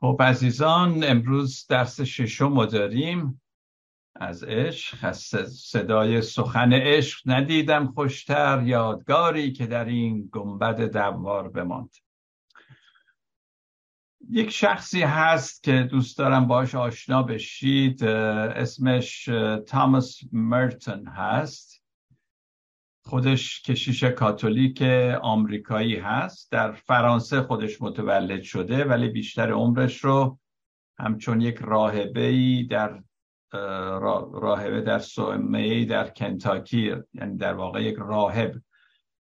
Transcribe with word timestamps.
خب 0.00 0.16
عزیزان 0.20 1.04
امروز 1.04 1.66
درس 1.68 2.00
ششم 2.00 2.66
داریم. 2.66 3.40
از 4.16 4.44
عشق 4.44 4.98
از 5.02 5.18
صدای 5.48 6.22
سخن 6.22 6.72
عشق 6.72 7.22
ندیدم 7.26 7.86
خوشتر 7.86 8.62
یادگاری 8.66 9.52
که 9.52 9.66
در 9.66 9.84
این 9.84 10.28
گنبد 10.32 10.80
دوار 10.80 11.48
بماند. 11.48 11.90
یک 14.30 14.50
شخصی 14.50 15.02
هست 15.02 15.62
که 15.62 15.88
دوست 15.90 16.18
دارم 16.18 16.46
باش 16.46 16.74
آشنا 16.74 17.22
بشید 17.22 18.04
اسمش 18.04 19.24
تامس 19.66 20.20
مرتون 20.32 21.06
هست. 21.06 21.77
خودش 23.08 23.62
کشیش 23.62 24.04
کاتولیک 24.04 24.82
آمریکایی 25.22 25.96
هست. 25.96 26.52
در 26.52 26.72
فرانسه 26.72 27.42
خودش 27.42 27.82
متولد 27.82 28.42
شده 28.42 28.84
ولی 28.84 29.08
بیشتر 29.08 29.52
عمرش 29.52 30.04
رو 30.04 30.38
همچون 30.98 31.40
یک 31.40 31.58
راهبه 31.60 32.62
در 32.70 33.02
راهبه 34.32 34.80
در 34.80 34.98
سومه 34.98 35.84
در 35.84 36.08
کنتاکی 36.08 36.94
یعنی 37.14 37.36
در 37.36 37.54
واقع 37.54 37.82
یک 37.82 37.96
راهب 37.98 38.54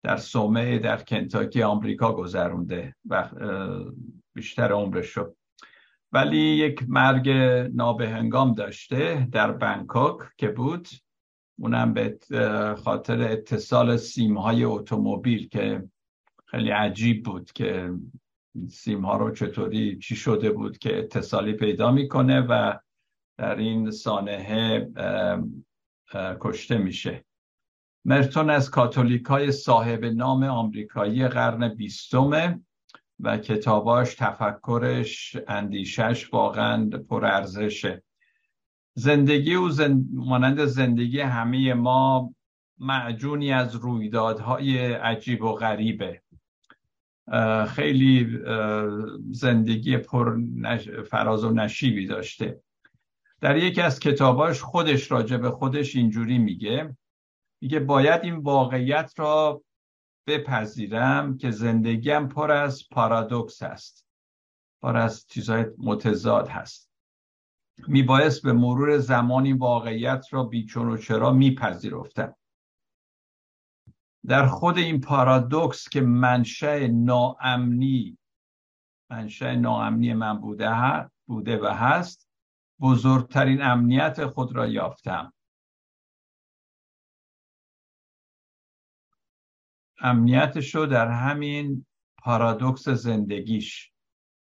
در 0.02 0.16
سومه 0.16 0.78
در 0.78 1.02
کنتاکی 1.02 1.62
آمریکا 1.62 2.12
گذرونده 2.12 2.94
و 3.08 3.28
بیشتر 4.34 4.72
عمرش 4.72 5.06
شد 5.06 5.36
ولی 6.12 6.38
یک 6.38 6.84
مرگ 6.88 7.28
نابهنگام 7.74 8.52
داشته 8.52 9.28
در 9.32 9.52
بنکوک 9.52 10.18
که 10.36 10.48
بود. 10.48 10.88
اونم 11.58 11.94
به 11.94 12.18
خاطر 12.84 13.20
اتصال 13.20 13.96
سیمهای 13.96 14.64
اتومبیل 14.64 15.48
که 15.48 15.84
خیلی 16.46 16.70
عجیب 16.70 17.24
بود 17.24 17.52
که 17.52 17.92
سیم 18.70 19.04
ها 19.04 19.16
رو 19.16 19.30
چطوری 19.30 19.98
چی 19.98 20.16
شده 20.16 20.50
بود 20.50 20.78
که 20.78 20.98
اتصالی 20.98 21.52
پیدا 21.52 21.92
می‌کنه 21.92 22.40
و 22.40 22.78
در 23.38 23.56
این 23.56 23.90
سانحه 23.90 24.90
کشته 26.14 26.78
میشه. 26.78 27.24
مرتون 28.04 28.50
از 28.50 28.70
کاتولیک 28.70 29.24
های 29.24 29.52
صاحب 29.52 30.04
نام 30.04 30.44
آمریکایی 30.44 31.28
قرن 31.28 31.68
بیستمه 31.68 32.60
و 33.20 33.38
کتاباش 33.38 34.14
تفکرش 34.14 35.36
اندیشش 35.48 36.32
واقعا 36.32 36.90
پرارزشه 37.08 38.02
زندگی 38.98 39.54
او 39.54 39.68
مانند 40.12 40.64
زندگی 40.64 41.20
همه 41.20 41.74
ما 41.74 42.34
معجونی 42.78 43.52
از 43.52 43.74
رویدادهای 43.74 44.92
عجیب 44.92 45.42
و 45.42 45.52
غریبه. 45.52 46.22
خیلی 47.68 48.38
زندگی 49.30 49.96
پر 49.96 50.38
فراز 51.10 51.44
و 51.44 51.50
نشیبی 51.50 52.06
داشته. 52.06 52.60
در 53.40 53.56
یکی 53.56 53.80
از 53.80 54.00
کتاباش 54.00 54.60
خودش 54.60 55.10
راجع 55.10 55.36
به 55.36 55.50
خودش 55.50 55.96
اینجوری 55.96 56.38
میگه. 56.38 56.96
میگه 57.60 57.80
باید 57.80 58.24
این 58.24 58.36
واقعیت 58.36 59.12
را 59.16 59.62
بپذیرم 60.26 61.38
که 61.38 61.50
زندگیم 61.50 62.28
پر 62.28 62.50
از 62.50 62.88
پارادوکس 62.90 63.62
هست 63.62 64.06
پر 64.82 64.96
از 64.96 65.26
چیزهای 65.26 65.64
متضاد 65.78 66.48
هست. 66.48 66.85
میبایست 67.88 68.42
به 68.42 68.52
مرور 68.52 68.98
زمانی 68.98 69.52
واقعیت 69.52 70.26
را 70.30 70.44
بیچون 70.44 70.88
و 70.88 70.96
چرا 70.96 71.32
میپذیرفتم. 71.32 72.36
در 74.26 74.46
خود 74.46 74.78
این 74.78 75.00
پارادوکس 75.00 75.88
که 75.88 76.00
منشه 76.00 76.88
ناامنی 76.88 78.18
منشه 79.10 79.56
ناامنی 79.56 80.14
من 80.14 80.40
بوده, 80.40 80.70
بوده 81.26 81.58
و 81.62 81.66
هست 81.66 82.28
بزرگترین 82.80 83.62
امنیت 83.62 84.26
خود 84.26 84.56
را 84.56 84.66
یافتم. 84.66 85.32
امنیتش 90.00 90.74
رو 90.74 90.86
در 90.86 91.08
همین 91.08 91.86
پارادوکس 92.18 92.88
زندگیش 92.88 93.92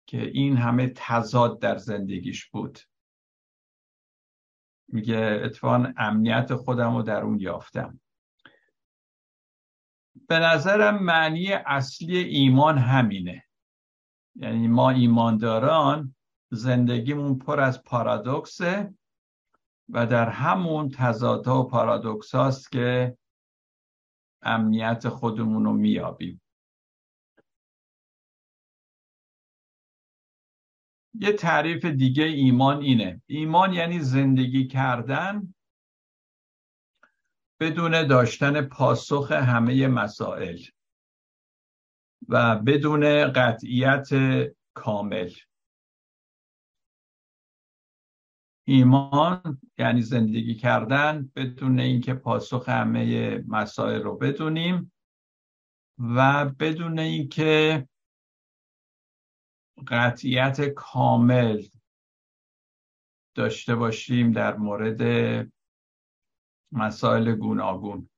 که 0.06 0.22
این 0.22 0.56
همه 0.56 0.92
تضاد 0.96 1.60
در 1.60 1.76
زندگیش 1.76 2.46
بود. 2.46 2.78
میگه 4.92 5.40
اتفاقا 5.44 5.92
امنیت 5.96 6.54
خودم 6.54 6.96
رو 6.96 7.02
در 7.02 7.22
اون 7.22 7.40
یافتم. 7.40 8.00
به 10.28 10.38
نظرم 10.38 11.02
معنی 11.02 11.52
اصلی 11.52 12.18
ایمان 12.18 12.78
همینه. 12.78 13.44
یعنی 14.34 14.68
ما 14.68 14.90
ایمانداران 14.90 16.14
زندگیمون 16.50 17.38
پر 17.38 17.60
از 17.60 17.82
پارادوکسه 17.82 18.94
و 19.88 20.06
در 20.06 20.28
همون 20.28 20.88
تضادها 20.88 21.62
و 21.62 21.68
پارادوکس 21.68 22.34
هاست 22.34 22.72
که 22.72 23.16
امنیت 24.42 25.08
خودمون 25.08 25.64
رو 25.64 25.72
میابیم 25.72 26.42
یه 31.14 31.32
تعریف 31.32 31.84
دیگه 31.84 32.24
ایمان 32.24 32.82
اینه. 32.82 33.22
ایمان 33.26 33.72
یعنی 33.72 34.00
زندگی 34.00 34.66
کردن 34.66 35.54
بدون 37.60 38.06
داشتن 38.06 38.62
پاسخ 38.62 39.32
همه 39.32 39.86
مسائل 39.86 40.58
و 42.28 42.56
بدون 42.56 43.32
قطعیت 43.32 44.08
کامل. 44.74 45.30
ایمان 48.64 49.60
یعنی 49.78 50.02
زندگی 50.02 50.54
کردن 50.54 51.30
بدون 51.36 51.80
اینکه 51.80 52.14
پاسخ 52.14 52.68
همه 52.68 53.38
مسائل 53.48 54.02
رو 54.02 54.16
بدونیم 54.16 54.92
و 55.98 56.44
بدون 56.44 56.98
اینکه 56.98 57.88
قطعیت 59.88 60.60
کامل 60.60 61.62
داشته 63.34 63.74
باشیم 63.74 64.32
در 64.32 64.56
مورد 64.56 65.02
مسائل 66.72 67.34
گوناگون. 67.34 68.08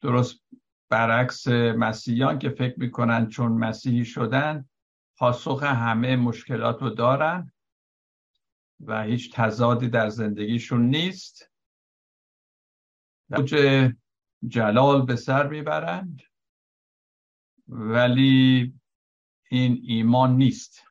درست 0.00 0.40
برعکس 0.88 1.48
مسیحیان 1.48 2.38
که 2.38 2.50
فکر 2.50 2.80
می‌کنن 2.80 3.28
چون 3.28 3.52
مسیحی 3.52 4.04
شدن 4.04 4.68
پاسخ 5.16 5.62
همه 5.62 6.16
مشکلات 6.16 6.82
رو 6.82 6.90
دارن 6.90 7.52
و 8.80 9.02
هیچ 9.02 9.34
تضادی 9.34 9.88
در 9.88 10.08
زندگیشون 10.08 10.86
نیست. 10.86 11.50
اوج 13.30 13.54
جلال 14.46 15.06
به 15.06 15.16
سر 15.16 15.46
می‌برند. 15.46 16.22
ولی 17.68 18.74
این 19.50 19.80
ایمان 19.82 20.36
نیست. 20.36 20.84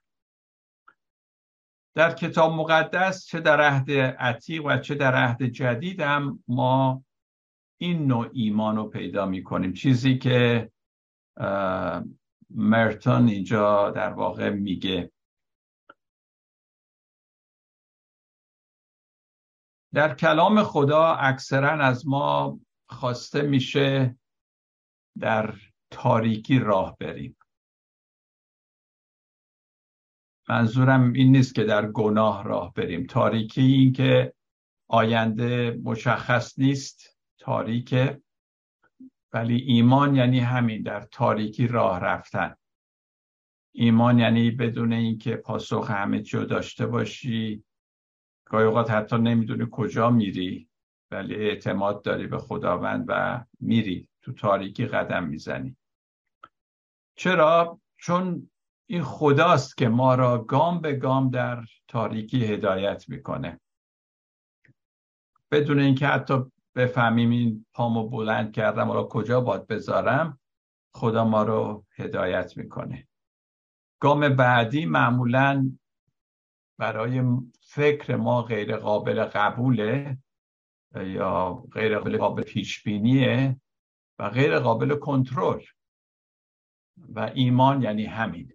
در 1.95 2.13
کتاب 2.13 2.53
مقدس 2.53 3.25
چه 3.25 3.39
در 3.39 3.61
عهد 3.61 3.91
عتیق 4.19 4.65
و 4.65 4.77
چه 4.77 4.95
در 4.95 5.15
عهد 5.15 5.43
جدید 5.43 6.01
هم 6.01 6.43
ما 6.47 7.05
این 7.77 8.07
نوع 8.07 8.29
ایمان 8.33 8.75
رو 8.75 8.89
پیدا 8.89 9.25
می 9.25 9.43
کنیم 9.43 9.73
چیزی 9.73 10.17
که 10.17 10.71
مرتون 12.49 13.27
اینجا 13.27 13.91
در 13.91 14.13
واقع 14.13 14.49
میگه. 14.49 15.11
در 19.93 20.15
کلام 20.15 20.63
خدا 20.63 21.13
اکثرا 21.13 21.69
از 21.69 22.07
ما 22.07 22.59
خواسته 22.89 23.41
میشه 23.41 24.17
در 25.19 25.55
تاریکی 25.93 26.59
راه 26.59 26.97
بریم. 26.99 27.37
منظورم 30.49 31.13
این 31.13 31.31
نیست 31.31 31.55
که 31.55 31.63
در 31.63 31.91
گناه 31.91 32.43
راه 32.43 32.73
بریم. 32.73 33.05
تاریکی 33.05 33.61
این 33.61 33.93
که 33.93 34.33
آینده 34.87 35.79
مشخص 35.83 36.59
نیست 36.59 37.17
تاریکه 37.37 38.21
ولی 39.33 39.55
ایمان 39.55 40.15
یعنی 40.15 40.39
همین 40.39 40.81
در 40.81 41.01
تاریکی 41.01 41.67
راه 41.67 41.99
رفتن. 41.99 42.55
ایمان 43.75 44.19
یعنی 44.19 44.51
بدون 44.51 44.93
اینکه 44.93 45.35
پاسخ 45.35 45.91
همه 45.91 46.21
چی 46.21 46.45
داشته 46.45 46.87
باشی. 46.87 47.63
گاهی 48.45 48.65
اوقات 48.65 48.91
حتی 48.91 49.17
نمی‌دونی 49.17 49.67
کجا 49.71 50.09
میری 50.09 50.69
ولی 51.11 51.35
اعتماد 51.35 52.03
داری 52.03 52.27
به 52.27 52.37
خداوند 52.37 53.05
و 53.07 53.43
میری. 53.59 54.07
تو 54.21 54.33
تاریکی 54.33 54.85
قدم 54.85 55.27
می‌زنی. 55.27 55.77
چرا؟ 57.15 57.79
چون 57.97 58.49
این 58.89 59.03
خداست 59.03 59.77
که 59.77 59.89
ما 59.89 60.15
را 60.15 60.37
گام 60.37 60.81
به 60.81 60.93
گام 60.93 61.29
در 61.29 61.65
تاریکی 61.87 62.45
هدایت 62.45 63.09
می‌کنه. 63.09 63.59
بدون 65.51 65.79
اینکه 65.79 66.07
حتی 66.07 66.51
بفهمیم 66.75 67.29
این 67.29 67.65
پامو 67.73 68.09
بلند 68.09 68.53
کردم 68.53 68.91
را 68.91 69.03
کجا 69.03 69.41
باید 69.41 69.67
بذارم 69.67 70.39
خدا 70.95 71.25
ما 71.25 71.43
رو 71.43 71.85
هدایت 71.95 72.57
می‌کنه. 72.57 73.07
گام 73.99 74.29
بعدی 74.35 74.85
معمولا 74.85 75.77
برای 76.77 77.23
فکر 77.61 78.15
ما 78.15 78.41
غیر 78.41 78.77
قابل 78.77 79.23
قبوله 79.23 80.17
یا 80.95 81.53
غیر 81.73 81.99
قابل 81.99 82.43
پیش 82.43 82.83
بینیه 82.83 83.61
و 84.19 84.29
غیر 84.29 84.59
قابل 84.59 84.95
کنترل. 84.95 85.61
و 86.97 87.19
ایمان 87.19 87.81
یعنی 87.81 88.05
همین 88.05 88.53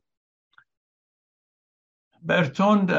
برتوند 2.23 2.91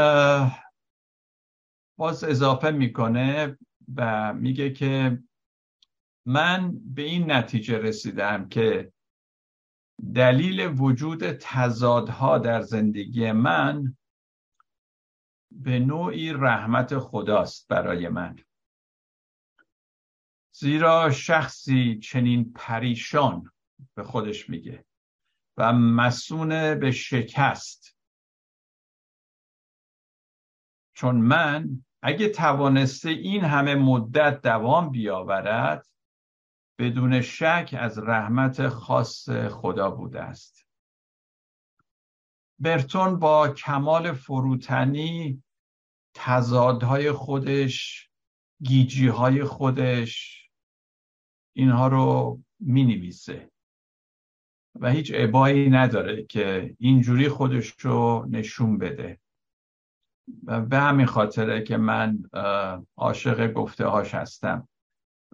باز 1.97 2.23
اضافه 2.23 2.71
می‌کنه 2.71 3.57
و 3.95 4.33
میگه 4.33 4.73
که 4.73 5.23
من 6.25 6.79
به 6.95 7.01
این 7.01 7.31
نتیجه 7.31 7.77
رسیدم 7.77 8.49
که 8.49 8.93
دلیل 10.15 10.73
وجود 10.77 11.31
تضادها 11.31 12.37
در 12.37 12.61
زندگی 12.61 13.31
من 13.31 13.97
به 15.51 15.79
نوعی 15.79 16.33
رحمت 16.33 16.97
خداست 16.97 17.67
برای 17.67 18.09
من. 18.09 18.39
زیرا 20.51 21.11
شخصی 21.11 21.99
چنین 21.99 22.53
پریشان 22.53 23.51
به 23.95 24.03
خودش 24.03 24.49
میگه. 24.49 24.85
و 25.59 25.73
مسونه 25.73 26.75
به 26.75 26.91
شکست. 26.91 27.97
چون 30.95 31.15
من 31.15 31.85
اگه 32.01 32.29
توانسته 32.29 33.09
این 33.09 33.43
همه 33.43 33.75
مدت 33.75 34.41
دوام 34.41 34.89
بیاورد 34.89 35.87
بدون 36.79 37.21
شک 37.21 37.75
از 37.79 37.99
رحمت 37.99 38.67
خاص 38.67 39.29
خدا 39.29 39.91
بوده 39.91 40.21
است. 40.21 40.67
برتون 42.59 43.19
با 43.19 43.49
کمال 43.49 44.13
فروتنی 44.13 45.43
تضادهای 46.13 47.11
خودش 47.11 48.09
گیجیهای 48.63 49.43
خودش 49.43 50.43
اینها 51.53 51.87
رو 51.87 52.39
می 52.59 52.83
نویسه. 52.83 53.51
و 54.75 54.89
هیچ 54.89 55.13
عبایی 55.13 55.69
نداره 55.69 56.23
که 56.23 56.75
اینجوری 56.79 57.29
خودش 57.29 57.69
رو 57.79 58.25
نشون 58.29 58.77
بده. 58.77 59.19
و 60.43 60.61
به 60.61 60.77
همین 60.77 61.05
خاطره 61.05 61.63
که 61.63 61.77
من 61.77 62.23
عاشق 62.97 63.53
گفته 63.53 63.85
هاش 63.85 64.13
هستم 64.13 64.67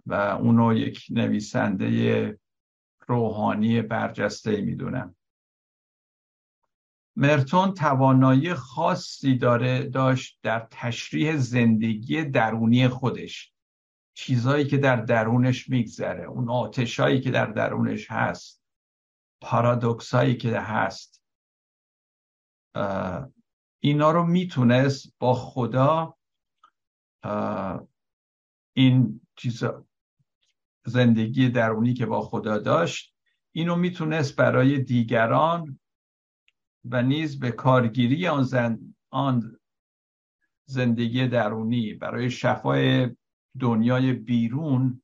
و 0.06 0.14
اونو 0.14 0.74
یک 0.74 1.06
نویسنده 1.10 2.38
روحانی 3.06 3.82
برجسته 3.82 4.60
می‌دونم. 4.60 5.16
مرتون 7.16 7.74
توانایی 7.74 8.54
خاصی 8.54 9.38
داره 9.38 9.82
داشت 9.82 10.38
در 10.42 10.66
تشریح 10.70 11.36
زندگی 11.36 12.24
درونی 12.24 12.88
خودش. 12.88 13.52
چیزهایی 14.14 14.66
که 14.66 14.78
در 14.78 14.96
درونش 14.96 15.68
میگذره 15.68 16.24
اون 16.24 16.50
آتشایی 16.50 17.20
که 17.20 17.30
در 17.30 17.46
درونش 17.46 18.10
هست. 18.10 18.62
پارادوکسایی 19.46 20.36
که 20.36 20.60
هست. 20.60 21.22
اینا 23.82 24.10
رو 24.10 24.26
می‌تونست 24.26 25.14
با 25.18 25.34
خدا 25.34 26.16
این 28.72 29.20
چیز 29.36 29.64
زندگی 30.86 31.48
درونی 31.48 31.94
که 31.94 32.06
با 32.06 32.20
خدا 32.20 32.58
داشت 32.58 33.14
اینو 33.52 33.76
می‌تونست 33.76 34.36
برای 34.36 34.78
دیگران 34.78 35.80
و 36.84 37.02
نیز 37.02 37.38
به 37.38 37.50
کارگیری 37.50 38.28
آن, 38.28 38.42
زن، 38.42 38.94
آن 39.10 39.58
زندگی 40.64 41.28
درونی 41.28 41.94
برای 41.94 42.30
شفای 42.30 43.16
دنیای 43.60 44.12
بیرون 44.12 45.02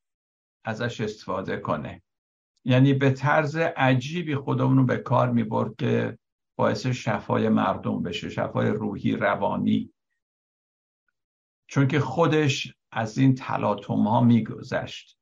ازش 0.65 1.01
استفاده 1.01 1.57
کنه. 1.57 2.03
یعنی 2.65 2.95
به 2.95 3.11
طرز 3.11 3.57
عجیبی 3.57 4.35
خودمون 4.35 4.77
رو 4.77 4.85
به 4.85 4.97
کار 4.97 5.31
می‌برد 5.31 5.77
که 5.77 6.19
باعث 6.57 6.87
شفای 6.87 7.49
مردم 7.49 8.03
بشه 8.03 8.31
شفای 8.31 8.69
روحی 8.69 9.17
روانی. 9.17 9.93
چون 11.67 11.89
که 11.89 12.01
خودش 12.01 12.75
از 12.93 13.19
این 13.19 13.35
تلاطم 13.35 14.03
ها 14.03 14.21
میگذشت. 14.21 15.19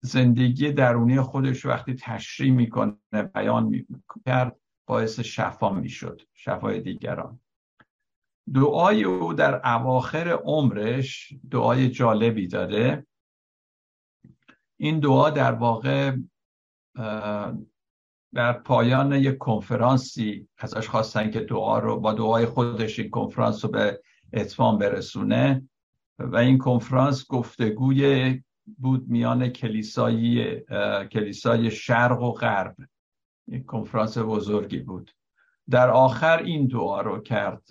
زندگی 0.00 0.72
درونی 0.72 1.20
خودش 1.20 1.66
وقتی 1.66 1.94
تشریح 1.94 2.52
می‌کنه 2.52 3.22
بیان 3.34 3.64
می‌کرد 3.64 4.56
باعث 4.86 5.20
شفا 5.20 5.72
می‌شد 5.72 6.22
شفای 6.34 6.80
دیگران. 6.80 7.40
دعای 8.54 9.04
او 9.04 9.34
در 9.34 9.60
اواخر 9.64 10.28
عمرش 10.28 11.32
دعای 11.50 11.90
جالبی 11.90 12.48
داره 12.48 13.06
این 14.80 15.00
دعا 15.00 15.30
در 15.30 15.52
واقع 15.52 16.16
در 18.34 18.52
پایان 18.52 19.12
یک 19.12 19.38
کنفرانسی 19.38 20.48
ازش 20.58 20.88
خواستن 20.88 21.30
که 21.30 21.40
دعا 21.40 21.78
رو 21.78 22.00
با 22.00 22.12
دعای 22.12 22.46
خودش 22.46 22.98
این 22.98 23.10
کنفرانس 23.10 23.64
رو 23.64 23.70
به 23.70 24.02
اتمام 24.32 24.78
برسونه. 24.78 25.68
و 26.18 26.36
این 26.36 26.58
کنفرانس 26.58 27.26
گفتگوی 27.26 28.42
بود 28.78 29.08
میان 29.08 29.48
کلیسای 29.48 30.60
کلیسای 31.12 31.70
شرق 31.70 32.22
و 32.22 32.32
غرب. 32.32 32.76
یک 33.46 33.64
کنفرانس 33.64 34.18
بزرگی 34.18 34.78
بود. 34.78 35.10
در 35.70 35.90
آخر 35.90 36.42
این 36.42 36.66
دعا 36.66 37.00
رو 37.00 37.20
کرد 37.20 37.62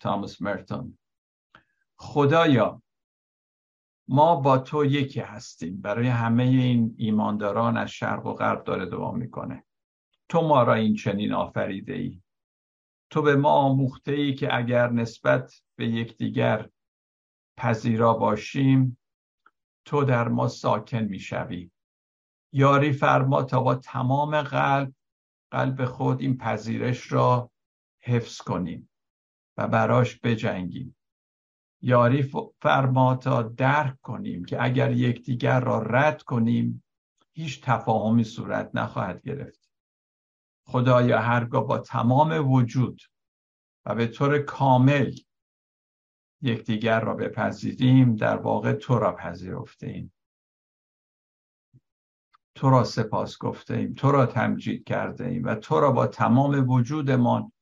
تامس 0.00 0.42
مرتون. 0.42 0.98
خدایا 1.96 2.82
ما 4.12 4.36
با 4.36 4.58
تو 4.58 4.84
یکی 4.84 5.20
هستیم. 5.20 5.80
برای 5.80 6.08
همه 6.08 6.42
این 6.42 6.94
ایمانداران 6.98 7.76
از 7.76 7.90
شرق 7.90 8.26
و 8.26 8.34
غرب 8.34 8.64
داره 8.64 8.86
دعا 8.86 9.12
می‌کنه. 9.12 9.64
تو 10.28 10.40
ما 10.48 10.62
را 10.62 10.74
این 10.74 10.94
چنین 10.94 11.32
آفریده 11.32 11.92
ای 11.92 12.22
تو 13.10 13.22
به 13.22 13.36
ما 13.36 13.50
آموخته 13.50 14.12
ای 14.12 14.34
که 14.34 14.56
اگر 14.56 14.90
نسبت 14.90 15.62
به 15.76 15.86
یکدیگر 15.88 16.68
پذیرا 17.56 18.14
باشیم 18.14 18.98
تو 19.84 20.04
در 20.04 20.28
ما 20.28 20.48
ساکن 20.48 21.02
می‌شوی. 21.02 21.70
یاری 22.52 22.92
فرما 22.92 23.42
تا 23.42 23.62
با 23.62 23.74
تمام 23.74 24.42
قلب 24.42 24.92
قلب 25.50 25.84
خود 25.84 26.20
این 26.20 26.38
پذیرش 26.38 27.12
را 27.12 27.50
حفظ 28.02 28.36
کنیم 28.36 28.90
و 29.56 29.68
براش 29.68 30.20
بجنگیم. 30.20 30.96
یاری 31.82 32.30
فرما 32.62 33.16
تا 33.16 33.42
درک 33.42 34.00
کنیم 34.00 34.44
که 34.44 34.64
اگر 34.64 34.90
یکدیگر 34.90 35.60
را 35.60 35.82
رد 35.82 36.22
کنیم 36.22 36.84
هیچ 37.32 37.60
تفاهمی 37.62 38.24
صورت 38.24 38.70
نخواهد 38.74 39.22
گرفت. 39.22 39.70
خدایا 40.66 41.18
هرگاه 41.18 41.66
با 41.66 41.78
تمام 41.78 42.52
وجود 42.52 43.00
و 43.86 43.94
به 43.94 44.06
طور 44.06 44.38
کامل 44.38 45.14
یکدیگر 46.42 47.00
را 47.00 47.14
بپذیریم 47.14 48.16
در 48.16 48.36
واقع 48.36 48.72
تو 48.72 48.98
را 48.98 49.12
پذیرفته 49.12 49.86
ایم 49.86 50.12
تو 52.54 52.70
را 52.70 52.84
سپاس 52.84 53.38
گفته 53.38 53.76
ایم 53.76 53.94
تو 53.94 54.10
را 54.10 54.26
تمجید 54.26 54.84
کرده 54.84 55.26
ایم 55.26 55.44
و 55.44 55.54
تو 55.54 55.80
را 55.80 55.92
با 55.92 56.06
تمام 56.06 56.68
وجودمان 56.68 57.52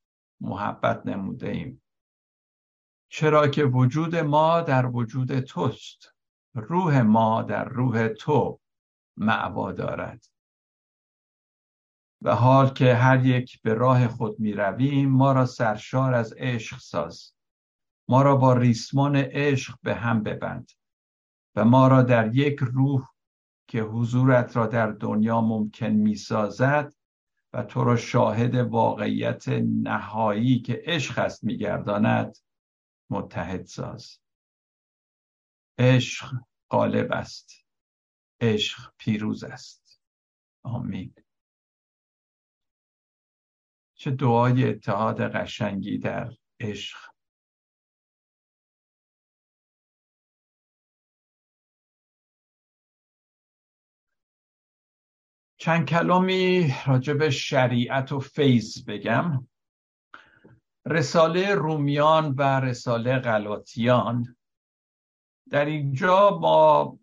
محبت 0.41 1.05
نموده 1.05 1.49
ایم 1.49 1.80
چرا 3.13 3.47
که 3.47 3.63
وجود 3.63 4.15
ما 4.15 4.61
در 4.61 4.85
وجود 4.85 5.39
توست. 5.39 6.13
روح 6.53 7.01
ما 7.01 7.41
در 7.41 7.65
روح 7.65 8.07
تو 8.07 8.59
معوا 9.17 9.71
دارد. 9.71 10.25
و 12.21 12.35
حال 12.35 12.69
که 12.69 12.95
هر 12.95 13.25
یک 13.25 13.61
به 13.61 13.73
راه 13.73 14.07
خود 14.07 14.39
می 14.39 14.53
رویم 14.53 15.09
ما 15.09 15.31
را 15.31 15.45
سرشار 15.45 16.13
از 16.13 16.33
عشق 16.37 16.79
ساز. 16.79 17.33
ما 18.07 18.21
را 18.21 18.35
با 18.35 18.53
ریسمان 18.53 19.15
عشق 19.15 19.75
به 19.83 19.95
هم 19.95 20.23
ببند 20.23 20.71
و 21.55 21.65
ما 21.65 21.87
را 21.87 22.01
در 22.01 22.35
یک 22.35 22.59
روح 22.59 23.07
که 23.67 23.81
حضورت 23.81 24.57
را 24.57 24.67
در 24.67 24.87
دنیا 24.87 25.41
ممکن 25.41 25.89
می 25.89 26.15
سازد 26.15 26.93
و 27.53 27.63
تو 27.63 27.83
را 27.83 27.95
شاهد 27.95 28.55
واقعیت 28.55 29.47
نهایی 29.83 30.59
که 30.59 30.81
عشق 30.85 31.19
است 31.19 31.43
میگرداند 31.43 32.37
متحد 33.11 33.65
ساز. 33.65 34.19
عشق 35.79 36.31
غالب 36.69 37.11
است. 37.11 37.51
عشق 38.41 38.93
پیروز 38.97 39.43
است. 39.43 40.01
آمین. 40.63 41.13
چه 43.95 44.11
دعای 44.11 44.69
اتحاد 44.69 45.21
قشنگی 45.21 45.97
در 45.97 46.33
عشق. 46.59 47.11
چند 55.57 55.89
کلامی 55.89 56.73
راجع 56.87 57.13
به 57.13 57.29
شریعت 57.29 58.11
و 58.11 58.19
فیض 58.19 58.85
بگم. 58.85 59.47
رساله 60.91 61.55
رومیان 61.55 62.35
و 62.37 62.59
رساله 62.59 63.19
غلاطیان. 63.19 64.35
در 65.49 65.65
اینجا 65.65 66.39
ما 66.41 66.99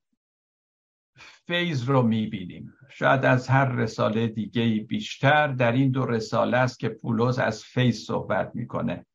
فیض 1.46 1.88
رو 1.88 2.02
می‌بینیم. 2.02 2.74
شاید 2.90 3.24
از 3.24 3.48
هر 3.48 3.64
رساله 3.64 4.26
دیگه 4.26 4.84
بیشتر. 4.84 5.46
در 5.46 5.72
این 5.72 5.90
دو 5.90 6.06
رساله 6.06 6.56
است 6.56 6.78
که 6.78 6.88
پولس 6.88 7.38
از 7.38 7.64
فیض 7.64 8.04
صحبت 8.04 8.50
می‌کنه. 8.54 9.06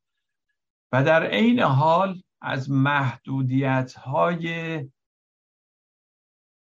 و 0.92 1.04
در 1.04 1.26
عین 1.26 1.60
حال 1.60 2.22
از 2.40 2.70
محدودیت 2.70 3.94
های 3.94 4.80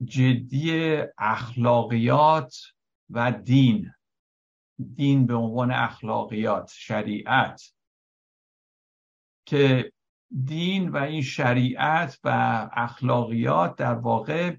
جدی 0.06 0.98
اخلاقیات 1.18 2.56
و 3.10 3.32
دین. 3.32 3.94
دین 4.94 5.26
به 5.26 5.34
عنوان 5.34 5.72
اخلاقیات 5.72 6.72
شریعت. 6.76 7.73
که 9.46 9.92
دین 10.46 10.90
و 10.90 10.98
این 10.98 11.22
شریعت 11.22 12.20
و 12.24 12.30
اخلاقیات 12.74 13.76
در 13.76 13.94
واقع 13.94 14.56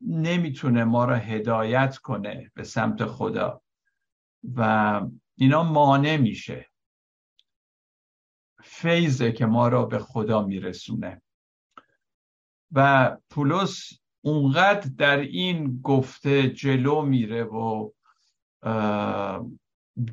نمی‌تونه 0.00 0.84
ما 0.84 1.04
را 1.04 1.16
هدایت 1.16 1.96
کنه 1.96 2.50
به 2.54 2.64
سمت 2.64 3.04
خدا 3.04 3.62
و 4.54 5.00
اینا 5.36 5.62
مانع 5.62 6.16
میشه. 6.16 6.70
فیضه 8.62 9.32
که 9.32 9.46
ما 9.46 9.68
را 9.68 9.84
به 9.84 9.98
خدا 9.98 10.42
میرسونه. 10.42 11.22
و 12.72 13.16
پولس 13.30 13.92
اونقدر 14.20 14.90
در 14.98 15.16
این 15.18 15.80
گفته 15.80 16.50
جلو 16.50 17.02
میره 17.02 17.44
و 17.44 17.90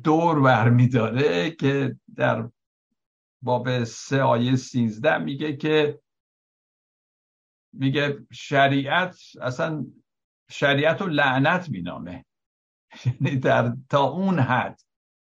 دور 0.04 0.40
برمیداره 0.40 1.50
که 1.50 1.96
در 2.16 2.48
باب 3.42 3.84
سه 3.84 4.22
آیه 4.22 4.56
سینزده 4.56 5.18
میگه 5.18 5.56
که 5.56 6.00
میگه 7.72 8.26
شریعت 8.32 9.18
اصلا 9.40 9.86
شریعت 10.50 11.02
و 11.02 11.06
لعنت 11.06 11.68
مینامه. 11.68 12.24
یعنی 13.04 13.36
در 13.36 13.76
تا 13.88 14.04
اون 14.04 14.38
حد 14.38 14.80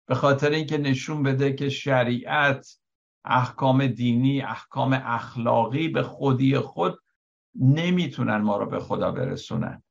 به 0.07 0.15
خاطر 0.15 0.49
اینکه 0.49 0.77
نشون 0.77 1.23
بده 1.23 1.53
که 1.53 1.69
شریعت 1.69 2.79
احکام 3.25 3.87
دینی 3.87 4.41
احکام 4.41 4.93
اخلاقی 4.93 5.87
به 5.87 6.03
خودی 6.03 6.59
خود 6.59 6.99
نمی‌تونن 7.55 8.37
ما 8.37 8.57
رو 8.57 8.65
به 8.65 8.79
خدا 8.79 9.11
برسونن. 9.11 9.83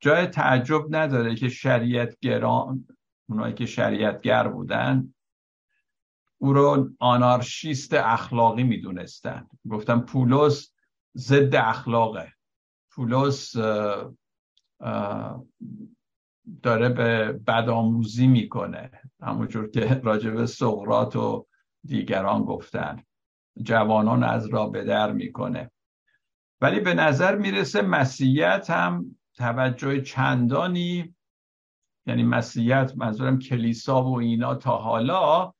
جای 0.00 0.26
تعجب 0.26 0.82
نداره 0.90 1.34
که 1.34 1.48
شریعتگران 1.48 2.86
اونایی 3.28 3.54
که 3.54 3.66
شریعتگر 3.66 4.48
بودن 4.48 5.14
او 6.38 6.52
رو 6.52 6.90
آنارشیست 6.98 7.94
اخلاقی 7.94 8.62
می‌دونستن. 8.62 9.46
گفتم 9.70 10.00
پولس 10.00 10.72
ضد 11.16 11.54
اخلاقه. 11.54 12.32
پولس 12.90 13.56
داره 16.62 16.88
به 16.88 17.32
بدآموزی 17.32 18.26
می‌کنه. 18.26 18.90
همونجور 19.22 19.70
که 19.70 20.00
راجب 20.04 20.44
سقرات 20.44 21.16
و 21.16 21.46
دیگران 21.84 22.44
گفتن. 22.44 23.02
جوانان 23.62 24.24
از 24.24 24.46
را 24.46 24.66
به 24.66 24.84
در 24.84 25.12
می‌کنه. 25.12 25.70
ولی 26.60 26.80
به 26.80 26.94
نظر 26.94 27.36
می‌رسه 27.36 27.82
مسیحیت 27.82 28.70
هم 28.70 29.16
توجه 29.34 30.00
چندانی 30.00 31.14
یعنی 32.06 32.22
مسیحیت 32.22 32.92
منظورم 32.96 33.38
کلیسا 33.38 34.04
و 34.04 34.18
اینا 34.18 34.54
تا 34.54 34.76
حالا 34.76 35.52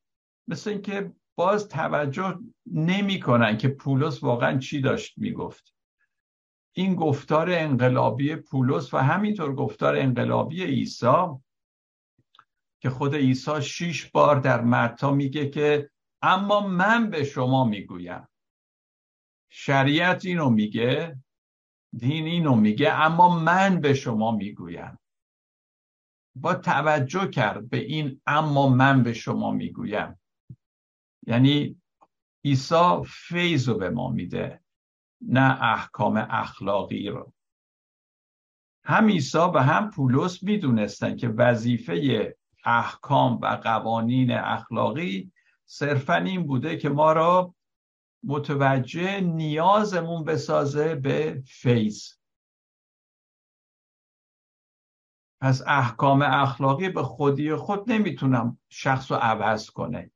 مثل 0.48 0.70
اینکه 0.70 1.12
باز 1.38 1.68
توجه 1.68 2.38
نمی‌کنن 2.66 3.58
که 3.58 3.68
پولس 3.68 4.22
واقعا 4.22 4.58
چی 4.58 4.80
داشت 4.80 5.18
می‌گفت. 5.18 5.74
این 6.72 6.94
گفتار 6.94 7.50
انقلابی 7.50 8.36
پولس 8.36 8.94
و 8.94 8.98
همینطور 8.98 9.54
گفتار 9.54 9.96
انقلابی 9.96 10.64
عیسی 10.64 11.26
که 12.82 12.90
خود 12.90 13.14
عیسی 13.14 13.62
شیش 13.62 14.10
بار 14.10 14.40
در 14.40 14.60
مرتا 14.60 15.10
میگه 15.10 15.48
که 15.48 15.90
اما 16.22 16.68
من 16.68 17.10
به 17.10 17.24
شما 17.24 17.64
می‌گویم. 17.64 18.28
شریعت 19.48 20.24
اینو 20.24 20.50
میگه 20.50 21.18
دین 21.96 22.26
اینو 22.26 22.54
میگه 22.54 22.92
اما 22.92 23.38
من 23.38 23.80
به 23.80 23.94
شما 23.94 24.30
می‌گویم. 24.32 24.98
با 26.36 26.54
توجه 26.54 27.30
کرد 27.30 27.70
به 27.70 27.78
این 27.78 28.20
اما 28.26 28.68
من 28.68 29.02
به 29.02 29.12
شما 29.12 29.50
می‌گویم. 29.50 30.20
یعنی 31.26 31.80
عیسی 32.44 33.02
فیض 33.06 33.68
رو 33.68 33.78
به 33.78 33.90
ما 33.90 34.10
میده 34.10 34.60
نه 35.20 35.62
احکام 35.62 36.26
اخلاقی 36.30 37.08
رو. 37.08 37.32
هم 38.84 39.06
عیسی 39.06 39.38
و 39.38 39.58
هم 39.58 39.90
پولس 39.90 40.42
می‌دونستن 40.42 41.16
که 41.16 41.28
وظیفه 41.28 42.36
احکام 42.64 43.38
و 43.42 43.46
قوانین 43.46 44.30
اخلاقی 44.30 45.32
صرفا 45.64 46.16
این 46.16 46.46
بوده 46.46 46.76
که 46.76 46.88
ما 46.88 47.12
را 47.12 47.54
متوجه 48.24 49.20
نیازمون 49.20 50.24
بسازه 50.24 50.94
به 50.94 51.42
فیض. 51.46 52.12
پس 55.40 55.62
احکام 55.66 56.22
اخلاقی 56.22 56.88
به 56.88 57.02
خودی 57.02 57.54
خود 57.54 57.92
نمی‌تونم 57.92 58.58
شخص 58.68 59.10
رو 59.10 59.16
عوض 59.16 59.70
کنه. 59.70 60.10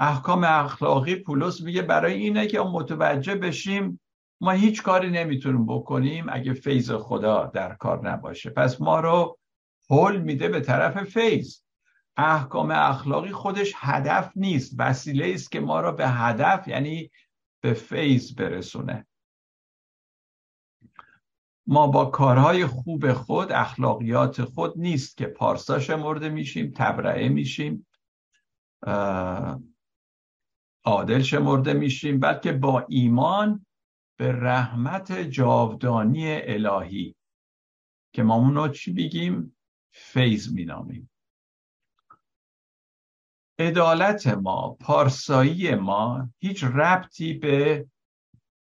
احکام 0.00 0.44
اخلاقی 0.44 1.14
پولس 1.14 1.60
میگه 1.60 1.82
برای 1.82 2.14
اینه 2.14 2.46
که 2.46 2.60
متوجه 2.60 3.34
بشیم 3.34 4.00
ما 4.40 4.50
هیچ 4.50 4.82
کاری 4.82 5.10
نمی‌تونیم 5.10 5.66
بکنیم 5.66 6.26
اگه 6.28 6.52
فیض 6.52 6.90
خدا 6.92 7.46
در 7.46 7.74
کار 7.74 8.10
نباشه. 8.10 8.50
پس 8.50 8.80
ما 8.80 9.00
رو 9.00 9.38
حل 9.90 10.16
میده 10.16 10.48
به 10.48 10.60
طرف 10.60 11.04
فیض. 11.04 11.60
احکام 12.16 12.70
اخلاقی 12.70 13.32
خودش 13.32 13.72
هدف 13.76 14.32
نیست 14.36 14.74
وسیله 14.78 15.34
است 15.34 15.52
که 15.52 15.60
ما 15.60 15.80
را 15.80 15.92
به 15.92 16.08
هدف 16.08 16.68
یعنی 16.68 17.10
به 17.60 17.72
فیض 17.72 18.34
برسونه. 18.34 19.06
ما 21.66 21.86
با 21.86 22.04
کارهای 22.04 22.66
خوب 22.66 23.12
خود 23.12 23.52
اخلاقیات 23.52 24.44
خود 24.44 24.78
نیست 24.78 25.16
که 25.16 25.26
پارسا 25.26 25.78
شمرده 25.78 26.28
میشیم 26.28 26.72
تبرعه 26.76 27.28
میشیم. 27.28 27.86
عادل 30.84 31.22
شمرده 31.22 31.72
میشیم 31.72 32.20
بلکه 32.20 32.52
با 32.52 32.86
ایمان 32.88 33.66
به 34.18 34.32
رحمت 34.32 35.12
جاودانی 35.12 36.42
الهی 36.42 37.14
که 38.14 38.22
ما 38.22 38.34
اونو 38.34 38.68
چی 38.68 38.92
بگیم 38.92 39.56
فیض 39.92 40.52
مینامیم. 40.54 41.10
عدالت 43.58 44.26
ما 44.26 44.76
پارسایی 44.80 45.74
ما 45.74 46.30
هیچ 46.38 46.64
ربطی 46.64 47.34
به 47.34 47.86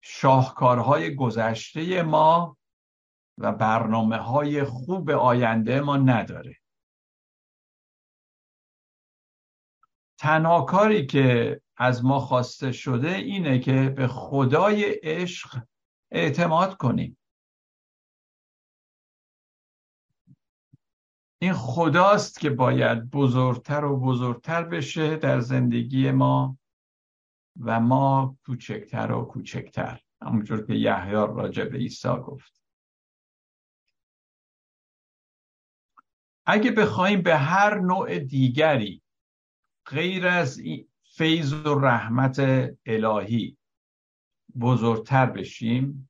شاهکارهای 0.03 1.15
گذشته 1.15 2.03
ما 2.03 2.57
و 3.39 3.53
برنامه 3.53 4.17
های 4.17 4.65
خوب 4.65 5.11
آینده 5.11 5.81
ما 5.81 5.97
نداره. 5.97 6.57
تنها 10.19 10.63
کاری 10.63 11.07
که 11.07 11.61
از 11.77 12.05
ما 12.05 12.21
خواسته 12.21 12.73
شده 12.73 13.11
اینه 13.11 13.59
که 13.59 13.95
به 13.97 14.07
خدای 14.07 14.85
عشق 15.03 15.63
اعتماد 16.11 16.77
کنیم. 16.77 17.19
این 21.39 21.53
خداست 21.53 22.41
که 22.41 22.51
باید 22.51 23.11
بزرگتر 23.11 23.85
و 23.85 24.01
بزرگتر 24.01 24.65
بشه 24.65 25.17
در 25.17 25.41
زندگی 25.41 26.11
ما 26.11 26.59
و 27.61 27.81
ما 27.81 28.37
کوچکتر 28.47 29.13
و 29.13 29.25
کوچکتر. 29.25 30.01
همونجور 30.23 30.67
که 30.67 30.75
یحیی 30.75 31.13
راجع 31.13 31.65
به 31.65 31.79
عیسی 31.79 32.09
گفت. 32.09 32.63
اگه 36.47 36.71
بخوایم 36.71 37.23
به 37.23 37.37
هر 37.37 37.81
نوع 37.81 38.19
دیگری 38.19 39.03
غیر 39.87 40.27
از 40.27 40.59
فیض 41.17 41.53
و 41.53 41.75
رحمت 41.75 42.39
الهی. 42.87 43.57
بزرگتر 44.61 45.27
بشیم. 45.27 46.09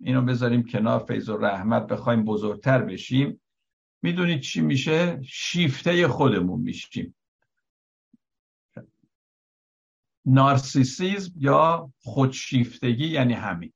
اینو 0.00 0.22
بذاریم 0.22 0.62
کنار 0.62 1.04
فیض 1.04 1.28
و 1.28 1.36
رحمت 1.36 1.86
بخوایم 1.86 2.24
بزرگتر 2.24 2.82
بشیم. 2.82 3.40
می‌دونید 4.02 4.40
چی 4.40 4.60
میشه؟ 4.60 5.22
شیفته 5.22 6.08
خودمون 6.08 6.60
میشیم. 6.60 7.14
نارسیسیزم 10.26 11.32
یا 11.36 11.92
خودشیفتگی 11.98 13.06
یعنی 13.06 13.32
همین. 13.32 13.72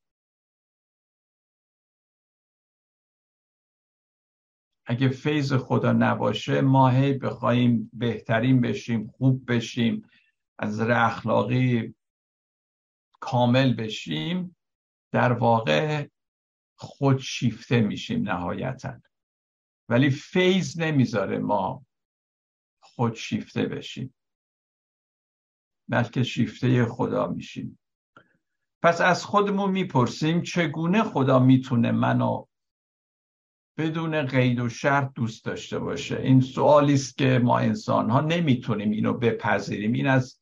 اگه 4.86 5.08
فیض 5.08 5.52
خدا 5.52 5.92
نباشه 5.92 6.60
ما 6.60 6.88
هی 6.88 7.12
بخوایم 7.12 7.90
بهترین 7.92 8.60
بشیم 8.60 9.06
خوب 9.06 9.52
بشیم. 9.52 10.08
از 10.58 10.68
نظر 10.68 10.90
اخلاقی 10.90 11.94
کامل 13.20 13.74
بشیم 13.74 14.56
در 15.12 15.32
واقع 15.32 16.08
خودشیفته 16.78 17.80
میشیم 17.80 18.22
نهایتا. 18.22 19.00
ولی 19.88 20.10
فیض 20.10 20.78
نمی‌ذاره 20.80 21.38
ما 21.38 21.86
خودشیفته 22.80 23.66
بشیم. 23.66 24.14
بلکه 25.88 26.22
شیفته 26.22 26.84
خدا 26.84 27.26
میشیم. 27.26 27.78
پس 28.82 29.00
از 29.00 29.24
خودمون 29.24 29.70
می‌پرسیم 29.70 30.42
چگونه 30.42 31.02
خدا 31.02 31.38
می‌تونه 31.38 31.92
منو 31.92 32.44
بدون 33.76 34.26
قید 34.26 34.60
و 34.60 34.68
شرط 34.68 35.12
دوست 35.14 35.44
داشته 35.44 35.78
باشه؟ 35.78 36.16
این 36.16 36.40
سوالی 36.40 36.94
است 36.94 37.18
که 37.18 37.40
ما 37.44 37.58
انسان 37.58 38.10
ها 38.10 38.20
نمی‌تونیم 38.20 38.90
اینو 38.90 39.12
بپذیریم. 39.12 39.92
این 39.92 40.06
از 40.06 40.37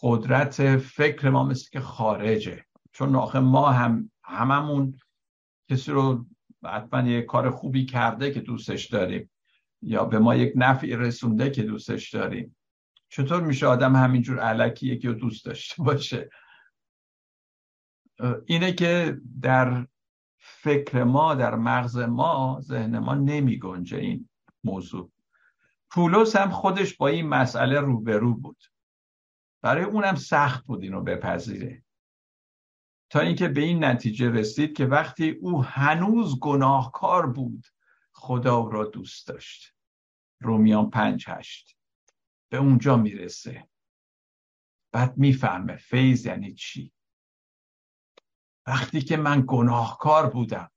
قدرت 0.00 0.76
فکر 0.76 1.30
ما 1.30 1.44
مثل 1.44 1.70
که 1.70 1.80
خارجه. 1.80 2.64
چون 2.92 3.16
آخه 3.16 3.40
ما 3.40 3.70
هم 3.70 4.10
هممون 4.24 4.98
کسی 5.70 5.92
رو 5.92 6.26
حتما 6.64 7.08
یه 7.08 7.22
کار 7.22 7.50
خوبی 7.50 7.84
کرده 7.84 8.30
که 8.30 8.40
دوستش 8.40 8.86
داریم 8.86 9.30
یا 9.82 10.04
به 10.04 10.18
ما 10.18 10.34
یک 10.34 10.52
نفعی 10.56 10.96
رسونده 10.96 11.50
که 11.50 11.62
دوستش 11.62 12.14
داریم. 12.14 12.56
چطور 13.08 13.42
میشه 13.42 13.66
آدم 13.66 13.96
همینجور 13.96 14.38
علکی 14.38 14.86
یکی 14.86 15.08
رو 15.08 15.14
دوست 15.14 15.44
داشته 15.44 15.82
باشه؟ 15.82 16.30
اینه 18.46 18.72
که 18.72 19.20
در 19.42 19.86
فکر 20.38 21.04
ما 21.04 21.34
در 21.34 21.54
مغز 21.54 21.98
ما 21.98 22.58
ذهن 22.60 22.98
ما 22.98 23.14
نمی 23.14 23.58
گنجه 23.58 23.98
این 23.98 24.28
موضوع. 24.64 25.10
پولس 25.90 26.36
هم 26.36 26.50
خودش 26.50 26.96
با 26.96 27.08
این 27.08 27.28
مسئله 27.28 27.80
روبرو 27.80 28.34
بود. 28.34 28.64
برای 29.62 29.84
اونم 29.84 30.14
سخت 30.14 30.64
بود 30.64 30.82
اینو 30.82 31.02
بپذیره. 31.02 31.84
تا 33.10 33.20
اینکه 33.20 33.48
به 33.48 33.60
این 33.60 33.84
نتیجه 33.84 34.30
رسید 34.30 34.76
که 34.76 34.86
وقتی 34.86 35.30
او 35.30 35.64
هنوز 35.64 36.40
گناهکار 36.40 37.26
بود 37.26 37.66
خدا 38.12 38.56
او 38.56 38.70
را 38.70 38.84
دوست 38.84 39.28
داشت. 39.28 39.74
رومیان 40.40 40.90
پنج 40.90 41.24
هشت. 41.28 41.76
به 42.48 42.56
اونجا 42.56 42.96
می‌رسه. 42.96 43.68
بعد 44.92 45.18
می‌فهمه 45.18 45.76
فیض 45.76 46.26
یعنی 46.26 46.54
چی؟ 46.54 46.92
وقتی 48.66 49.00
که 49.00 49.16
من 49.16 49.44
گناهکار 49.46 50.30
بودم 50.30 50.70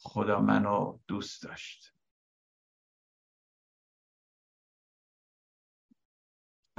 خدا 0.00 0.40
منو 0.40 0.98
دوست 1.06 1.42
داشت. 1.42 1.94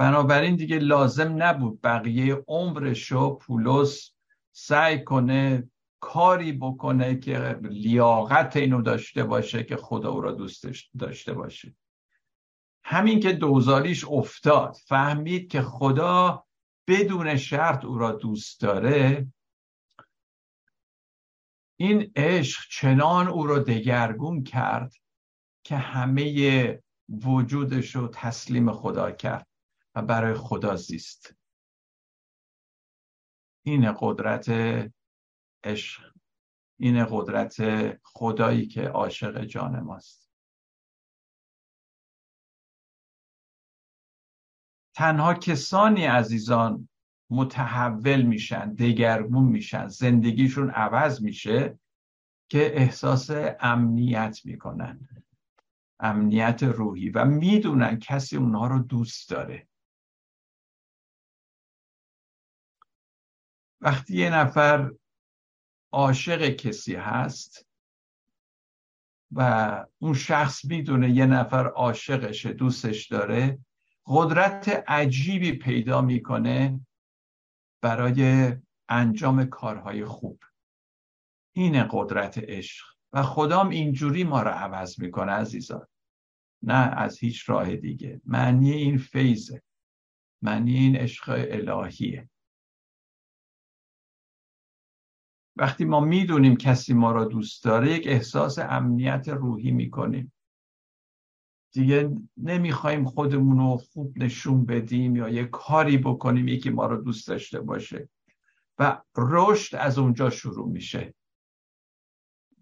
بنابراین 0.00 0.56
دیگه 0.56 0.78
لازم 0.78 1.42
نبود 1.42 1.80
بقیه 1.82 2.44
عمرشو 2.48 3.34
پولس 3.34 4.12
سعی 4.52 5.04
کنه 5.04 5.70
کاری 6.00 6.52
بکنه 6.52 7.18
که 7.18 7.60
لیاقت 7.62 8.56
اینو 8.56 8.82
داشته 8.82 9.24
باشه 9.24 9.64
که 9.64 9.76
خدا 9.76 10.10
او 10.10 10.20
را 10.20 10.32
دوست 10.32 10.66
داشته 10.98 11.34
باشه. 11.34 11.74
همین 12.84 13.20
که 13.20 13.32
دوزاریش 13.32 14.04
افتاد 14.04 14.76
فهمید 14.86 15.50
که 15.50 15.62
خدا 15.62 16.44
بدون 16.88 17.36
شرط 17.36 17.84
او 17.84 17.98
را 17.98 18.12
دوست 18.12 18.60
داره 18.60 19.26
این 21.76 22.12
عشق 22.16 22.62
چنان 22.70 23.28
او 23.28 23.46
را 23.46 23.58
دگرگون 23.58 24.42
کرد 24.42 24.94
که 25.64 25.76
همه 25.76 26.82
وجودش 27.08 27.96
رو 27.96 28.08
تسلیم 28.08 28.72
خدا 28.72 29.10
کرد. 29.10 29.49
و 29.94 30.02
برای 30.02 30.34
خدا 30.34 30.76
زیست. 30.76 31.34
این 33.62 33.92
قدرت 34.00 34.48
عشق 35.64 36.12
این 36.78 37.06
قدرت 37.10 37.56
خدایی 38.02 38.66
که 38.66 38.88
عاشق 38.88 39.44
جان 39.44 39.80
ماست. 39.80 40.30
تنها 44.94 45.34
کسانی 45.34 46.04
عزیزان 46.04 46.88
متحول 47.30 48.22
میشن 48.22 48.74
دگرگون 48.74 49.44
میشن 49.44 49.88
زندگیشون 49.88 50.70
عوض 50.70 51.22
میشه 51.22 51.78
که 52.48 52.76
احساس 52.76 53.30
امنیت 53.60 54.38
می‌کنن. 54.44 55.08
امنیت 56.00 56.62
روحی. 56.62 57.10
و 57.10 57.24
می‌دونن 57.24 57.98
کسی 57.98 58.36
اونها 58.36 58.66
رو 58.66 58.78
دوست 58.78 59.30
داره. 59.30 59.69
وقتی 63.80 64.16
یه 64.16 64.30
نفر 64.30 64.92
عاشق 65.92 66.48
کسی 66.48 66.94
هست 66.94 67.66
و 69.32 69.86
اون 69.98 70.14
شخص 70.14 70.64
می‌دونه 70.64 71.10
یه 71.10 71.26
نفر 71.26 71.66
عاشقشه 71.66 72.52
دوستش 72.52 73.06
داره 73.06 73.58
قدرت 74.06 74.84
عجیبی 74.88 75.52
پیدا 75.52 76.00
می‌کنه 76.00 76.80
برای 77.82 78.52
انجام 78.88 79.44
کارهای 79.44 80.04
خوب. 80.04 80.42
این 81.52 81.88
قدرت 81.90 82.38
عشق. 82.38 82.86
و 83.12 83.22
خدام 83.22 83.68
اینجوری 83.68 84.24
ما 84.24 84.42
رو 84.42 84.50
عوض 84.50 85.00
می‌کنه 85.00 85.32
عزیزان. 85.32 85.86
نه 86.62 86.74
از 86.74 87.18
هیچ 87.18 87.50
راه 87.50 87.76
دیگه. 87.76 88.20
معنی 88.24 88.72
این 88.72 88.98
فیضه. 88.98 89.62
معنی 90.42 90.74
این 90.74 90.96
عشق 90.96 91.28
الهیه. 91.28 92.28
وقتی 95.60 95.84
ما 95.84 96.00
می‌دونیم 96.00 96.56
کسی 96.56 96.94
ما 96.94 97.12
را 97.12 97.24
دوست 97.24 97.64
داره 97.64 97.92
یک 97.92 98.06
احساس 98.06 98.58
امنیت 98.58 99.28
روحی 99.28 99.70
می‌کنیم. 99.70 100.32
دیگه 101.72 102.16
نمی‌خوایم 102.36 103.04
خودمون 103.04 103.58
رو 103.58 103.76
خوب 103.76 104.18
نشون 104.18 104.66
بدیم 104.66 105.16
یا 105.16 105.28
یه 105.28 105.44
کاری 105.44 105.98
بکنیم 105.98 106.48
یکی 106.48 106.70
ما 106.70 106.86
رو 106.86 106.96
دوست 107.02 107.28
داشته 107.28 107.60
باشه. 107.60 108.08
و 108.78 109.02
رشد 109.16 109.76
از 109.76 109.98
اونجا 109.98 110.30
شروع 110.30 110.68
میشه. 110.68 111.14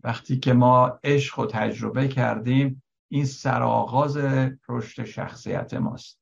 وقتی 0.04 0.38
که 0.38 0.52
ما 0.52 0.98
عشق 1.04 1.38
و 1.38 1.46
تجربه 1.46 2.08
کردیم 2.08 2.82
این 3.08 3.24
سرآغاز 3.24 4.16
رشد 4.68 5.04
شخصیت 5.04 5.74
ماست. 5.74 6.20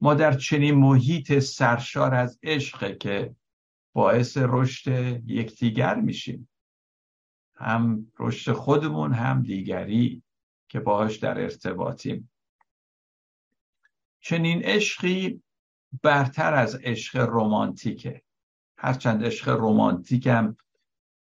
ما 0.00 0.14
در 0.14 0.32
چنین 0.32 0.74
محیط 0.74 1.38
سرشار 1.38 2.14
از 2.14 2.38
عشقه 2.42 2.94
که 2.94 3.36
باعث 3.96 4.38
رشد 4.40 4.90
یکدیگر 5.26 5.94
میشیم. 5.94 6.48
هم 7.54 8.12
رشد 8.18 8.52
خودمون 8.52 9.12
هم 9.12 9.42
دیگری 9.42 10.22
که 10.68 10.80
باهاش 10.80 11.16
در 11.16 11.40
ارتباطیم. 11.40 12.30
چنین 14.20 14.62
عشقی 14.62 15.42
برتر 16.02 16.54
از 16.54 16.74
عشق 16.74 17.16
رمانتیکه. 17.16 18.22
هرچند 18.78 19.24
عشق 19.24 19.48
رمانتیک 19.48 20.26
هم 20.26 20.56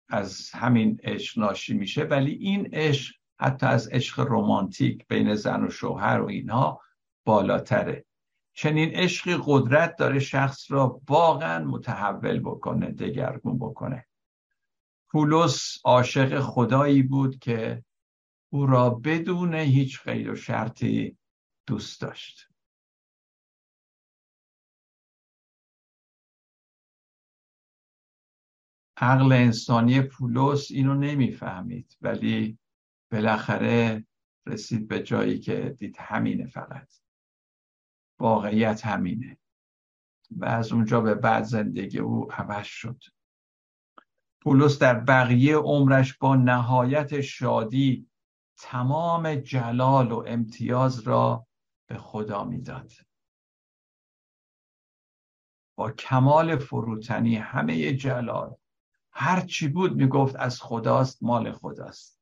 از 0.10 0.52
همین 0.52 1.00
عشق 1.04 1.40
ناشی 1.40 1.74
میشه 1.74 2.04
ولی 2.04 2.32
این 2.32 2.70
عشق 2.74 3.16
حتی 3.40 3.66
از 3.66 3.88
عشق 3.88 4.20
رمانتیک 4.20 5.08
بین 5.08 5.36
زن 5.36 5.64
و 5.64 5.70
شوهر 5.70 6.22
و 6.22 6.28
اینها 6.28 6.82
بالاتره. 7.26 8.06
چنین 8.58 8.90
عشقی 8.90 9.38
قدرت 9.46 9.96
داره 9.96 10.20
شخص 10.20 10.72
را 10.72 11.02
واقعا 11.10 11.66
متحول 11.66 12.40
بکنه 12.40 12.92
دگرگون 12.92 13.60
بکنه. 13.60 14.08
پولس 15.12 15.78
عاشق 15.84 16.40
خدایی 16.40 17.04
بود 17.04 17.40
که 17.40 17.84
او 18.50 18.66
را 18.66 18.90
بدون 18.90 19.56
هیچ 19.56 20.02
قید 20.02 20.28
و 20.28 20.36
شرطی 20.36 21.18
دوست 21.68 22.02
داشت. 22.02 22.48
عقل 28.98 29.32
انسانی 29.32 30.02
پولس 30.02 30.72
اینو 30.72 30.96
نمی‌فهمید 30.96 31.98
ولی 32.02 32.58
بالاخره 33.12 34.06
رسید 34.46 34.88
به 34.88 35.04
جایی 35.04 35.40
که 35.40 35.76
دید 35.80 35.96
همینه 36.00 36.48
فقط. 36.48 37.05
واقعیت 38.20 38.86
همینه. 38.86 39.38
و 40.32 40.46
از 40.46 40.72
اونجا 40.72 41.02
به 41.02 41.16
بعد 41.16 41.44
زندگی 41.44 42.00
او 42.00 42.32
عوض 42.32 42.66
شد. 42.66 43.04
پولس 44.42 44.80
در 44.80 45.00
بقیه 45.00 45.58
عمرش 45.58 46.18
با 46.18 46.36
نهایت 46.36 47.22
شادی 47.22 48.10
تمام 48.58 49.36
جلال 49.36 50.12
و 50.12 50.24
امتیاز 50.28 51.00
را 51.00 51.48
به 51.88 51.98
خدا 51.98 52.44
می‌داد. 52.44 52.92
با 55.78 55.92
کمال 55.92 56.58
فروتنی 56.58 57.36
همه 57.36 57.94
جلال 57.94 58.56
هر 59.12 59.42
چی 59.42 59.68
بود 59.68 59.96
می‌گفت 59.96 60.36
از 60.36 60.62
خداست 60.62 61.24
مال 61.24 61.52
خداست. 61.52 62.20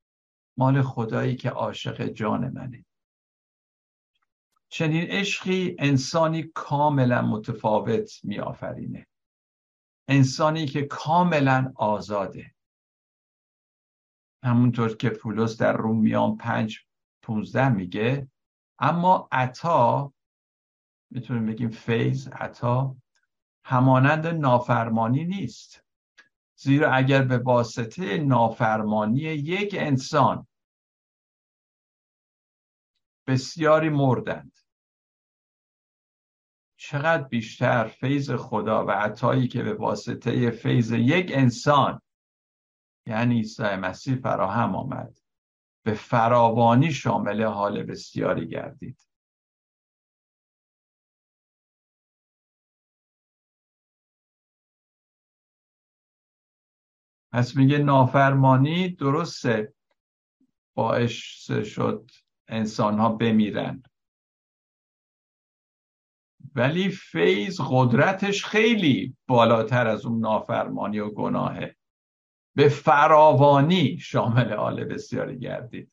مال 0.57 0.81
خدایی 0.81 1.35
که 1.35 1.49
عاشق 1.49 2.07
جان 2.07 2.49
منه. 2.49 2.85
چنین 4.73 5.03
عشقی 5.09 5.75
انسانی 5.79 6.43
کاملا 6.43 7.21
متفاوت 7.21 8.11
میآفرینه. 8.23 9.07
انسانی 10.07 10.65
که 10.65 10.81
کاملا 10.81 11.73
آزاده. 11.75 12.55
همونطور 14.43 14.95
که 14.95 15.09
پولس 15.09 15.57
در 15.57 15.77
رومیان 15.77 16.37
پنج 16.37 16.79
پونزده 17.23 17.69
میگه 17.69 18.27
اما 18.79 19.27
عطا 19.31 20.13
می‌تونیم 21.11 21.45
بگیم 21.45 21.69
فیض 21.69 22.27
عطا 22.27 22.95
همانند 23.65 24.27
نافرمانی 24.27 25.25
نیست. 25.25 25.83
زیرا 26.55 26.91
اگر 26.91 27.21
به 27.21 27.37
واسطه 27.37 28.17
نافرمانی 28.17 29.21
یک 29.21 29.75
انسان 29.79 30.47
بسیاری 33.27 33.89
مردند. 33.89 34.62
چقدر 36.85 37.23
بیشتر 37.23 37.87
فیض 37.87 38.31
خدا 38.31 38.85
و 38.85 38.91
عطایی 38.91 39.47
که 39.47 39.63
به 39.63 39.73
واسطه 39.73 40.51
فیض 40.51 40.91
یک 40.91 41.31
انسان 41.33 42.01
یعنی 43.07 43.35
عیسی 43.35 43.63
مسیح 43.63 44.15
فراهم 44.15 44.75
آمد 44.75 45.17
به 45.85 45.93
فراوانی 45.93 46.91
شامل 46.91 47.43
حال 47.43 47.83
بسیاری 47.83 48.47
گردید. 48.47 49.09
پس 57.31 57.55
میگه 57.55 57.77
نافرمانی 57.77 58.89
درسته 58.89 59.73
باعث 60.75 61.11
شد 61.65 62.11
انسان 62.47 62.99
ها 62.99 63.09
بمیرن. 63.09 63.83
ولی 66.55 66.89
فیض 66.89 67.61
قدرتش 67.69 68.45
خیلی 68.45 69.17
بالاتر 69.27 69.87
از 69.87 70.05
اون 70.05 70.19
نافرمانی 70.19 70.99
و 70.99 71.09
گناهه. 71.09 71.75
به 72.55 72.69
فراوانی 72.69 73.97
شامل 73.97 74.53
حال 74.53 74.83
بسیاری 74.85 75.39
گردید. 75.39 75.91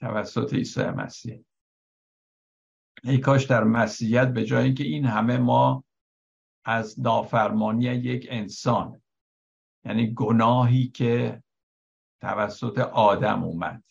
توسط 0.00 0.54
عیسی 0.54 0.84
مسیح. 0.84 1.44
ای 3.04 3.18
کاش 3.18 3.44
در 3.44 3.64
مسیحیت 3.64 4.28
به 4.28 4.44
جای 4.44 4.64
اینکه 4.64 4.84
این 4.84 5.04
همه 5.04 5.38
ما 5.38 5.84
از 6.64 7.00
نافرمانی 7.00 7.84
یک 7.84 8.26
انسان 8.30 9.02
یعنی 9.84 10.14
گناهی 10.14 10.88
که 10.88 11.42
توسط 12.20 12.78
آدم 12.78 13.44
اومد 13.44 13.84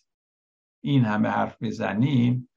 این 0.83 1.05
همه 1.05 1.29
حرف 1.29 1.61
می‌زنیم 1.61 2.49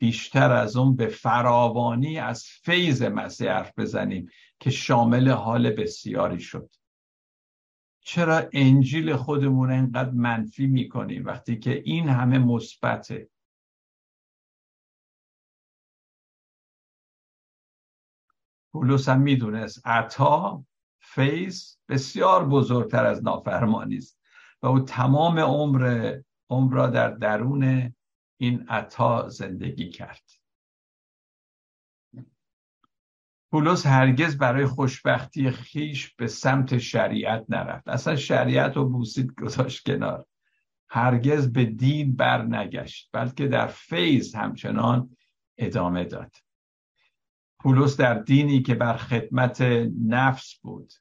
بیشتر 0.00 0.52
از 0.52 0.76
اون 0.76 0.96
به 0.96 1.06
فراوانی 1.06 2.18
از 2.18 2.44
فیض 2.44 3.02
مسیح 3.02 3.50
حرف 3.50 3.78
بزنیم 3.78 4.28
که 4.60 4.70
شامل 4.70 5.28
حال 5.28 5.70
بسیاری 5.70 6.40
شد. 6.40 6.70
چرا 8.00 8.48
انجیل 8.52 9.16
خودمون 9.16 9.72
انقدر 9.72 10.10
منفی 10.10 10.66
می‌کنیم 10.66 11.24
وقتی 11.26 11.58
که 11.58 11.82
این 11.84 12.08
همه 12.08 12.38
مثبته؟ 12.38 13.30
پولس 18.72 19.08
هم 19.08 19.20
می‌دونست 19.20 19.86
عطا 19.86 20.64
فیض 20.98 21.76
بسیار 21.88 22.48
بزرگتر 22.48 23.06
از 23.06 23.24
نافرمانی 23.24 23.96
است 23.96 24.20
و 24.62 24.66
او 24.66 24.80
تمام 24.80 25.38
عمر 25.38 26.16
عمر 26.50 26.74
را 26.74 26.86
در 26.86 27.10
درون 27.10 27.94
این 28.40 28.68
عطا 28.68 29.28
زندگی 29.28 29.88
کرد. 29.88 30.30
پولس 33.50 33.86
هرگز 33.86 34.38
برای 34.38 34.66
خوشبختی 34.66 35.50
خیش 35.50 36.14
به 36.14 36.26
سمت 36.26 36.78
شریعت 36.78 37.44
نرفت. 37.48 37.88
اصلا 37.88 38.16
شریعت 38.16 38.76
و 38.76 38.88
بوسید 38.88 39.34
گذاشت 39.40 39.86
کنار. 39.86 40.26
هرگز 40.88 41.52
به 41.52 41.64
دین 41.64 42.16
بر 42.16 42.42
نگشت 42.42 43.10
بلکه 43.12 43.48
در 43.48 43.66
فیض 43.66 44.34
همچنان 44.34 45.16
ادامه 45.58 46.04
داد. 46.04 46.36
پولس 47.58 47.96
در 47.96 48.14
دینی 48.14 48.62
که 48.62 48.74
بر 48.74 48.96
خدمت 48.96 49.60
نفس 50.06 50.54
بود 50.62 50.92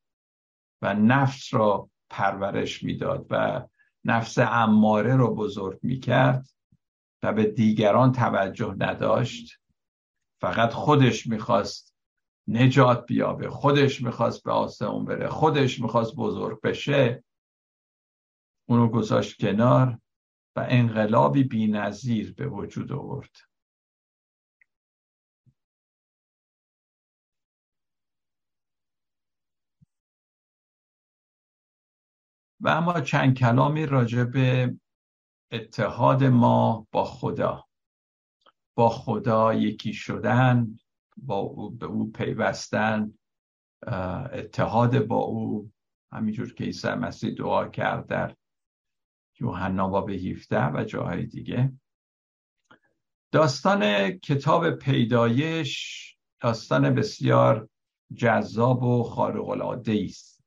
و 0.82 0.93
نفس 0.93 1.54
را 1.54 1.89
پرورش 2.10 2.84
می‌داد 2.84 3.28
و 3.30 3.67
نفس 4.06 4.38
اماره 4.38 5.15
را 5.15 5.28
بزرگ 5.28 5.80
می‌کرد 5.84 6.49
و 7.24 7.34
به 7.34 7.46
دیگران 7.46 8.12
توجه 8.12 8.76
نداشت 8.78 9.60
فقط 10.42 10.74
خودش 10.74 11.28
می‌خواست 11.28 11.96
نجات 12.48 13.06
بیابه 13.06 13.50
خودش 13.50 14.02
می‌خواست 14.02 14.44
به 14.44 14.52
آسمون 14.52 15.06
بره 15.06 15.28
خودش 15.28 15.80
می‌خواست 15.80 16.16
بزرگ 16.16 16.62
بشه. 16.62 17.24
اونو 18.70 18.88
گذاشت 18.88 19.42
کنار 19.42 20.00
و 20.56 20.66
انقلابی 20.70 21.44
بی 21.44 21.68
نظیر 21.68 22.34
به 22.34 22.48
وجود 22.48 22.92
آورد. 22.92 23.36
و 32.62 32.70
اما 32.70 33.02
چند 33.02 33.38
کلامی 33.38 33.86
راجع 33.86 34.24
به 34.24 34.76
اتحاد 35.52 36.24
ما 36.24 36.88
با 36.92 37.04
خدا. 37.04 37.66
با 38.76 38.90
خدا 38.90 39.54
یکی 39.54 39.94
شدن 39.94 40.80
با 41.18 41.36
او 41.36 41.70
به 41.70 41.86
او 41.86 42.12
پیوستن 42.12 43.14
اتحاد 44.34 45.06
با 45.06 45.18
او. 45.18 45.72
همینجور 46.12 46.54
که 46.54 46.64
عیسی 46.64 46.88
مسیح 46.88 47.36
دعا 47.36 47.68
کرد 47.68 48.08
در 48.08 48.36
یوحنا 49.40 49.88
باب 49.88 50.10
17 50.10 50.66
و 50.66 50.84
جاهای 50.84 51.26
دیگه. 51.26 51.74
داستان 53.32 54.12
کتاب 54.12 54.72
پیدایش 54.72 56.06
داستان 56.40 56.96
بسیار 56.96 57.70
جذاب 58.14 58.84
و 58.84 59.04
خارق 59.04 59.50
العاده 59.50 60.02
است. 60.06 60.44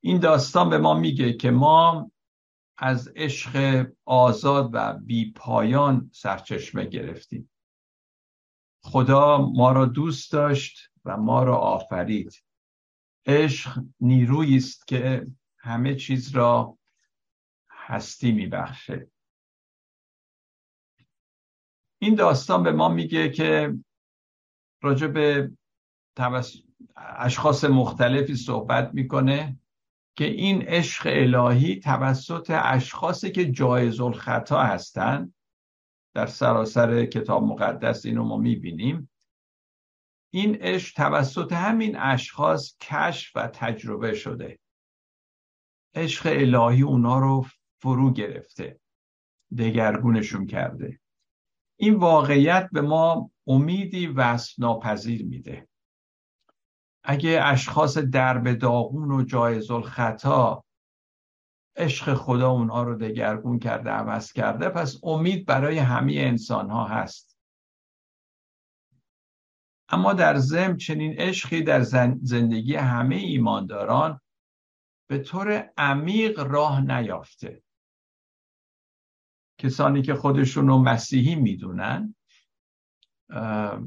این 0.00 0.18
داستان 0.18 0.70
به 0.70 0.78
ما 0.78 0.94
میگه 0.94 1.32
که 1.32 1.50
ما 1.50 2.10
از 2.84 3.12
عشق 3.16 3.86
آزاد 4.04 4.70
و 4.72 4.98
بی 4.98 5.32
پایان 5.32 6.10
سرچشمه 6.12 6.84
گرفتیم. 6.84 7.50
خدا 8.82 9.50
ما 9.54 9.72
را 9.72 9.84
دوست 9.86 10.32
داشت 10.32 10.90
و 11.04 11.16
ما 11.16 11.42
را 11.42 11.56
آفرید. 11.56 12.32
عشق 13.26 13.84
نیرویی 14.00 14.56
است 14.56 14.86
که 14.86 15.26
همه 15.58 15.94
چیز 15.94 16.36
را 16.36 16.78
هستی 17.70 18.32
میبخشه. 18.32 19.10
این 21.98 22.14
داستان 22.14 22.62
به 22.62 22.72
ما 22.72 22.88
میگه 22.88 23.30
که 23.30 23.74
راجع 24.82 25.06
به 25.06 25.50
اشخاص 26.96 27.64
مختلفی 27.64 28.36
صحبت 28.36 28.94
می‌کنه. 28.94 29.58
که 30.16 30.24
این 30.24 30.62
عشق 30.62 31.06
الهی 31.06 31.80
توسط 31.80 32.50
اشخاصی 32.54 33.30
که 33.30 33.50
جایز 33.50 34.00
الخطا 34.00 34.62
هستند 34.62 35.34
در 36.14 36.26
سراسر 36.26 37.06
کتاب 37.06 37.42
مقدس 37.42 38.06
اینو 38.06 38.24
ما 38.24 38.36
می‌بینیم. 38.36 39.10
این 40.30 40.54
عشق 40.54 40.94
توسط 40.96 41.52
همین 41.52 41.96
اشخاص 41.98 42.76
کشف 42.80 43.36
و 43.36 43.48
تجربه 43.48 44.14
شده. 44.14 44.58
عشق 45.94 46.26
الهی 46.26 46.82
اونا 46.82 47.18
رو 47.18 47.46
فرو 47.80 48.12
گرفته 48.12 48.80
دگرگونشون 49.58 50.46
کرده. 50.46 51.00
این 51.76 51.94
واقعیت 51.94 52.68
به 52.72 52.80
ما 52.80 53.30
امیدی 53.46 54.06
وصف 54.06 54.58
ناپذیر 54.58 55.24
میده. 55.24 55.68
اگه 57.04 57.40
اشخاص 57.42 57.98
درب 57.98 58.52
داغون 58.52 59.10
و 59.10 59.24
جایز 59.24 59.70
الخطا 59.70 60.64
عشق 61.76 62.14
خدا 62.14 62.50
اونها 62.50 62.82
رو 62.82 62.94
دگرگون 62.94 63.58
کرده 63.58 63.90
عوض 63.90 64.32
کرده 64.32 64.68
پس 64.68 65.00
امید 65.02 65.46
برای 65.46 65.78
همه 65.78 66.12
انسان 66.16 66.70
ها 66.70 66.84
هست. 66.84 67.38
اما 69.88 70.12
در 70.12 70.36
زم 70.36 70.76
چنین 70.76 71.14
عشقی 71.18 71.62
در 71.62 71.82
زندگی 72.22 72.74
همه 72.74 73.16
ایمانداران 73.16 74.20
به 75.10 75.18
طور 75.18 75.70
عمیق 75.76 76.40
راه 76.40 76.80
نیافته. 76.80 77.62
کسانی 79.58 80.02
که 80.02 80.14
خودشون 80.14 80.68
رو 80.68 80.78
مسیحی 80.78 81.34
می‌دونن 81.34 82.14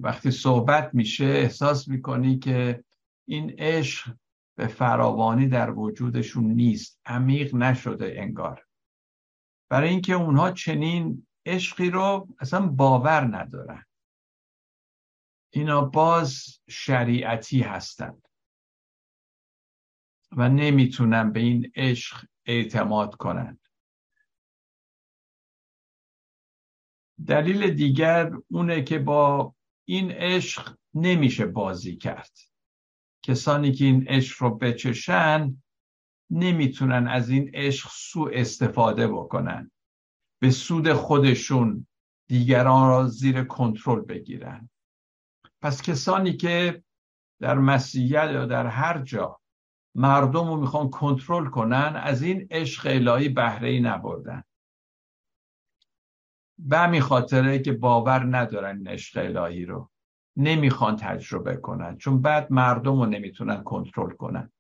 وقتی 0.02 0.32
صحبت 0.32 0.90
میشه 0.94 1.26
احساس 1.26 1.88
می‌کنی 1.88 2.40
که 2.40 2.84
این 3.28 3.56
عشق 3.58 4.16
به 4.58 4.68
فراوانی 4.68 5.48
در 5.48 5.72
وجودشون 5.72 6.44
نیست 6.44 7.00
عمیق 7.06 7.56
نشده 7.56 8.14
انگار. 8.18 8.68
برای 9.70 9.90
اینکه 9.90 10.14
اونها 10.14 10.52
چنین 10.52 11.28
عشقی 11.46 11.90
رو 11.90 12.28
اصلا 12.40 12.68
باور 12.68 13.38
ندارن. 13.38 13.86
اینا 15.54 15.82
باز 15.82 16.60
شریعتی 16.70 17.62
هستند. 17.62 18.28
و 20.32 20.50
نمی‌تونن 20.50 21.32
به 21.32 21.40
این 21.40 21.72
عشق 21.76 22.26
اعتماد 22.46 23.16
کنند. 23.16 23.60
دلیل 27.28 27.74
دیگر 27.74 28.32
اونه 28.52 28.84
که 28.84 29.00
با 29.00 29.56
این 29.86 30.12
عشق 30.12 30.78
نمیشه 30.94 31.46
بازی 31.46 31.98
کرد. 31.98 32.47
کسانی 33.28 33.72
که 33.72 33.86
این 33.86 34.08
عشق 34.08 34.44
رو 34.44 34.50
بچشن 34.50 35.64
نمی‌تونن 36.30 37.08
از 37.08 37.30
این 37.30 37.52
عشق 37.54 37.90
سوء 37.92 38.32
استفاده 38.34 39.08
بکنن. 39.08 39.72
به 40.42 40.52
سود 40.52 40.94
خودشون 40.94 41.88
دیگران 42.28 42.90
را 42.90 43.08
زیر 43.08 43.44
کنترل 43.44 44.02
بگیرن. 44.02 44.70
پس 45.62 45.82
کسانی 45.82 46.38
که 46.38 46.84
در 47.42 47.58
مسیحیت 47.58 48.30
یا 48.34 48.46
در 48.46 48.68
هر 48.68 49.02
جا 49.02 49.40
مردم 49.96 50.48
رو 50.48 50.58
می‌خوان 50.58 50.90
کنترل 50.90 51.50
کنن 51.50 51.94
از 51.96 52.22
این 52.22 52.48
عشق 52.52 52.88
الهی 52.90 53.30
بهره 53.30 53.70
ای 53.70 53.80
نبردن. 53.80 54.44
به 56.60 56.78
همین 56.78 57.02
خاطره 57.02 57.60
که 57.60 57.72
باور 57.72 58.38
ندارن 58.38 58.78
این 58.78 58.88
عشق 58.88 59.18
الهی 59.24 59.66
رو. 59.66 59.92
نمی‌خوان 60.38 60.96
تجربه 60.96 61.56
کنن 61.58 61.98
چون 61.98 62.22
بعد 62.22 62.52
مردم 62.52 63.00
رو 63.00 63.06
نمی‌تونن 63.06 63.64
کنترل 63.64 64.16
کنن. 64.16 64.52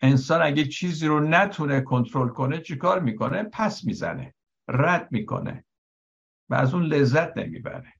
انسان 0.00 0.42
اگه 0.42 0.64
چیزی 0.64 1.06
رو 1.06 1.20
نتونه 1.20 1.80
کنترل 1.80 2.28
کنه 2.28 2.60
چیکار 2.60 3.00
می‌کنه؟ 3.00 3.42
پس 3.42 3.84
می‌زنه 3.84 4.34
رد 4.68 5.12
می‌کنه 5.12 5.64
و 6.50 6.54
از 6.54 6.74
اون 6.74 6.82
لذت 6.82 7.38
نمی‌بره. 7.38 7.92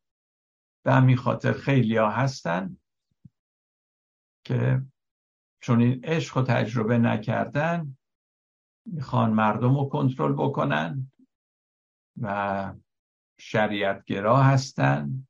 به 0.84 0.92
همین 0.92 1.16
خاطر 1.16 1.52
خیلی 1.52 1.96
ها 1.96 2.10
هستن 2.10 2.76
که 4.44 4.82
چون 5.60 5.80
این 5.80 6.04
عشق 6.04 6.38
رو 6.38 6.44
تجربه 6.44 6.98
نکردن 6.98 7.96
می‌خوان 8.86 9.32
مردم 9.32 9.78
رو 9.78 9.88
کنترل 9.88 10.32
بکنن 10.32 11.12
و 12.20 12.74
شریعتگرا 13.38 14.42
هستن 14.42 15.26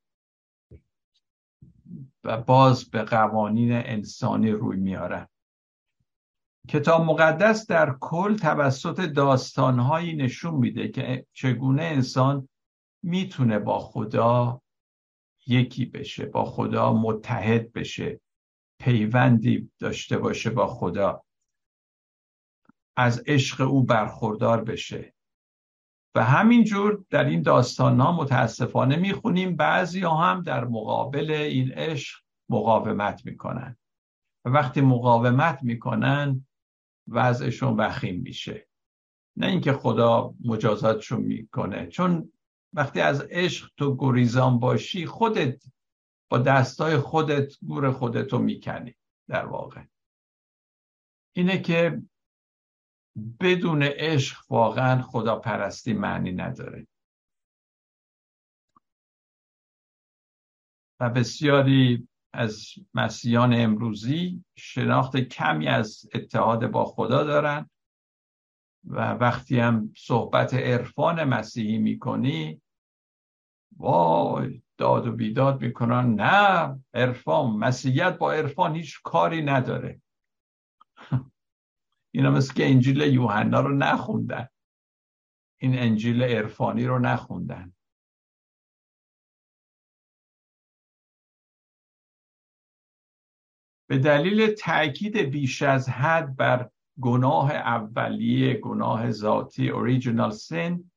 و 2.23 2.41
باز 2.41 2.89
به 2.89 3.03
قوانین 3.03 3.71
انسانی 3.71 4.51
روی 4.51 4.77
میارن. 4.77 5.27
کتاب 6.67 7.01
مقدس 7.01 7.67
در 7.67 7.97
کل 8.01 8.37
توسط 8.37 9.01
داستانهایی 9.01 10.15
نشون 10.15 10.53
میده 10.53 10.87
که 10.87 11.25
چگونه 11.33 11.83
انسان 11.83 12.49
می‌تونه 13.03 13.59
با 13.59 13.79
خدا 13.79 14.61
یکی 15.47 15.85
بشه 15.85 16.25
با 16.25 16.45
خدا 16.45 16.93
متحد 16.93 17.73
بشه 17.73 18.21
پیوندی 18.79 19.71
داشته 19.79 20.17
باشه 20.17 20.49
با 20.49 20.67
خدا 20.67 21.23
از 22.97 23.23
عشق 23.27 23.61
او 23.61 23.83
برخوردار 23.83 24.63
بشه. 24.63 25.13
و 26.17 26.23
همینجور 26.23 27.05
در 27.09 27.25
این 27.25 27.41
داستان 27.41 27.99
ها 27.99 28.11
متاسفانه 28.11 28.95
می‌خونیم 28.95 29.55
بعضی 29.55 30.01
ها 30.01 30.17
هم 30.17 30.41
در 30.41 30.65
مقابل 30.65 31.31
این 31.31 31.71
عشق 31.71 32.19
مقاومت 32.49 33.25
می‌کنن. 33.25 33.77
و 34.45 34.49
وقتی 34.49 34.81
مقاومت 34.81 35.59
می‌کنن 35.63 36.45
وضعشون 37.07 37.75
وخیم 37.77 38.21
میشه. 38.21 38.67
نه 39.35 39.47
اینکه 39.47 39.73
خدا 39.73 40.33
مجازاتشون 40.45 41.21
می‌کنه. 41.21 41.87
چون 41.87 42.31
وقتی 42.73 43.01
از 43.01 43.21
عشق 43.21 43.71
تو 43.77 43.95
گریزان 43.99 44.59
باشی 44.59 45.05
خودت 45.05 45.63
با 46.29 46.37
دستای 46.37 46.97
خودت 46.97 47.53
گور 47.67 47.91
خودتو 47.91 48.39
می‌کنی 48.39 48.95
در 49.27 49.45
واقع. 49.45 49.81
اینه 51.35 51.57
که 51.57 52.01
بدون 53.39 53.83
عشق 53.83 54.51
واقعا 54.51 55.01
خدا 55.01 55.35
پرستی 55.35 55.93
معنی 55.93 56.31
نداره. 56.31 56.87
و 60.99 61.09
بسیاری 61.09 62.07
از 62.33 62.65
مسیحیان 62.93 63.53
امروزی 63.53 64.43
شناخت 64.55 65.17
کمی 65.17 65.67
از 65.67 66.09
اتحاد 66.13 66.71
با 66.71 66.85
خدا 66.85 67.23
دارن 67.23 67.69
و 68.85 69.11
وقتی 69.13 69.59
هم 69.59 69.93
صحبت 69.97 70.53
عرفان 70.53 71.23
مسیحی 71.23 71.77
می‌کنی 71.77 72.61
وای 73.77 74.61
داد 74.77 75.07
و 75.07 75.11
بیداد 75.11 75.61
می‌کنن 75.61 76.13
نه 76.13 76.79
عرفان 76.93 77.51
مسیحیت 77.51 78.17
با 78.17 78.31
عرفان 78.31 78.75
هیچ 78.75 79.01
کاری 79.03 79.41
نداره. 79.41 80.01
اینا 82.17 82.31
مثل 82.31 82.53
که 82.53 82.69
انجیل 82.69 83.01
یوحنا 83.01 83.59
رو 83.59 83.75
نخوندن. 83.75 84.47
این 85.61 85.79
انجیل 85.79 86.23
عرفانی 86.23 86.85
رو 86.85 86.99
نخوندن. 86.99 87.73
به 93.89 93.97
دلیل 93.97 94.47
تاکید 94.47 95.17
بیش 95.17 95.61
از 95.61 95.89
حد 95.89 96.35
بر 96.35 96.69
گناه 97.01 97.51
اولیه 97.51 98.53
گناه 98.53 99.11
ذاتی 99.11 99.69
اوریجینال 99.69 100.31
سین 100.31 100.91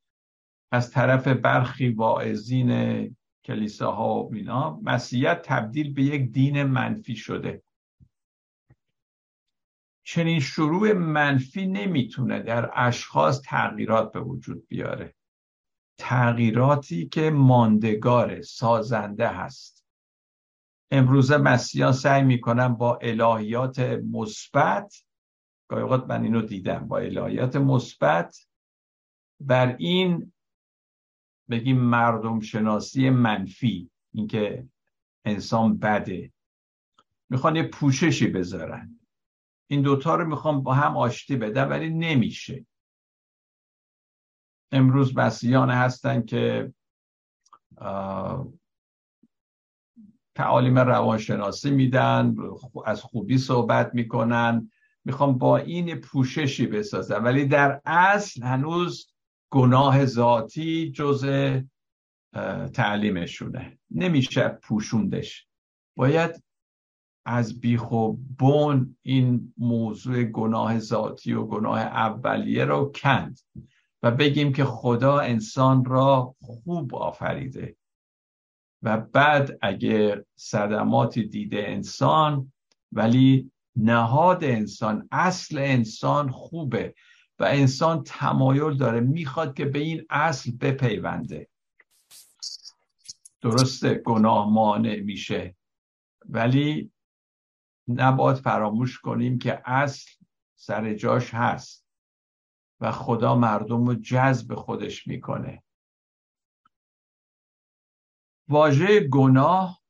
از 0.71 0.91
طرف 0.91 1.27
برخی 1.27 1.89
واعظین 1.89 2.71
کلیساها 3.45 4.23
و 4.23 4.33
اینا 4.35 4.79
مسیحیت 4.83 5.41
تبدیل 5.41 5.93
به 5.93 6.03
یک 6.03 6.31
دین 6.31 6.63
منفی 6.63 7.15
شده. 7.15 7.63
چنین 10.11 10.39
شروع 10.39 10.93
منفی 10.93 11.67
نمی‌تونه 11.67 12.39
در 12.39 12.71
اشخاص 12.73 13.41
تغییرات 13.41 14.11
به 14.11 14.19
وجود 14.19 14.67
بیاره. 14.67 15.15
تغییراتی 15.97 17.07
که 17.07 17.29
ماندگار 17.29 18.41
سازنده 18.41 19.27
هست. 19.27 19.85
امروزه 20.91 21.37
مسیحیان 21.37 21.91
سعی 21.93 22.23
می‌کنن 22.23 22.67
با 22.67 22.99
الهیات 23.01 23.79
مثبت 24.11 24.95
گاهی 25.67 25.83
اوقات 25.83 26.07
من 26.07 26.23
اینو 26.23 26.41
دیدم 26.41 26.87
با 26.87 26.97
الهیات 26.97 27.55
مثبت 27.55 28.47
بر 29.39 29.75
این 29.75 30.33
بگیم 31.49 31.77
مردم 31.77 32.39
شناسی 32.39 33.09
منفی 33.09 33.89
اینکه 34.13 34.67
انسان 35.25 35.77
بده. 35.77 36.31
می‌خوان 37.29 37.55
یه 37.55 37.63
پوششی 37.63 38.27
بذارن. 38.27 39.00
این 39.71 39.81
دوتا 39.81 40.15
رو 40.15 40.25
می‌خوام 40.25 40.63
با 40.63 40.73
هم 40.73 40.97
آشتی 40.97 41.35
بدم 41.35 41.69
ولی 41.69 41.89
نمیشه. 41.89 42.65
امروز 44.71 45.17
مسیحیان 45.17 45.69
هستن 45.69 46.21
که 46.21 46.73
تعالیم 50.35 50.79
روانشناسی 50.79 51.71
میدن 51.71 52.35
از 52.85 53.01
خوبی 53.01 53.37
صحبت 53.37 53.95
می‌کنن. 53.95 54.71
می‌خوام 55.05 55.37
با 55.37 55.57
این 55.57 55.95
پوششی 55.95 56.67
بسازن 56.67 57.23
ولی 57.23 57.45
در 57.45 57.81
اصل 57.85 58.43
هنوز 58.43 59.13
گناه 59.51 60.05
ذاتی 60.05 60.91
جز 60.91 61.25
تعلیمشونه. 62.73 63.79
نمیشه 63.91 64.47
پوشوندش. 64.47 65.47
باید 65.97 66.43
از 67.25 67.59
بیخ 67.59 67.91
و 67.91 68.13
بون 68.39 68.97
این 69.01 69.53
موضوع 69.57 70.23
گناه 70.23 70.79
ذاتی 70.79 71.33
و 71.33 71.45
گناه 71.45 71.79
اولیه 71.79 72.65
رو 72.65 72.91
کند 72.95 73.39
و 74.03 74.11
بگیم 74.11 74.53
که 74.53 74.65
خدا 74.65 75.19
انسان 75.19 75.85
را 75.85 76.35
خوب 76.41 76.95
آفریده 76.95 77.75
و 78.81 78.97
بعد 78.97 79.57
اگه 79.61 80.25
صدماتی 80.35 81.23
دیده 81.23 81.63
انسان 81.67 82.51
ولی 82.91 83.51
نهاد 83.75 84.43
انسان 84.43 85.07
اصل 85.11 85.57
انسان 85.57 86.29
خوبه 86.29 86.95
و 87.39 87.43
انسان 87.43 88.03
تمایل 88.03 88.77
داره 88.77 88.99
می‌خواد 88.99 89.53
که 89.53 89.65
به 89.65 89.79
این 89.79 90.05
اصل 90.09 90.51
بپیونده. 90.51 91.47
درسته 93.41 93.93
گناه 93.93 94.49
مانع 94.49 94.99
میشه 94.99 95.55
ولی 96.29 96.91
نباید 97.99 98.37
فراموش 98.37 98.99
کنیم 98.99 99.37
که 99.37 99.61
اصل 99.65 100.11
سر 100.55 100.93
جاش 100.93 101.33
هست 101.33 101.87
و 102.79 102.91
خدا 102.91 103.35
مردم 103.35 103.85
رو 103.85 103.95
جذب 103.95 104.55
خودش 104.55 105.07
می‌کنه. 105.07 105.63
واژه 108.49 109.07
گناه 109.07 109.81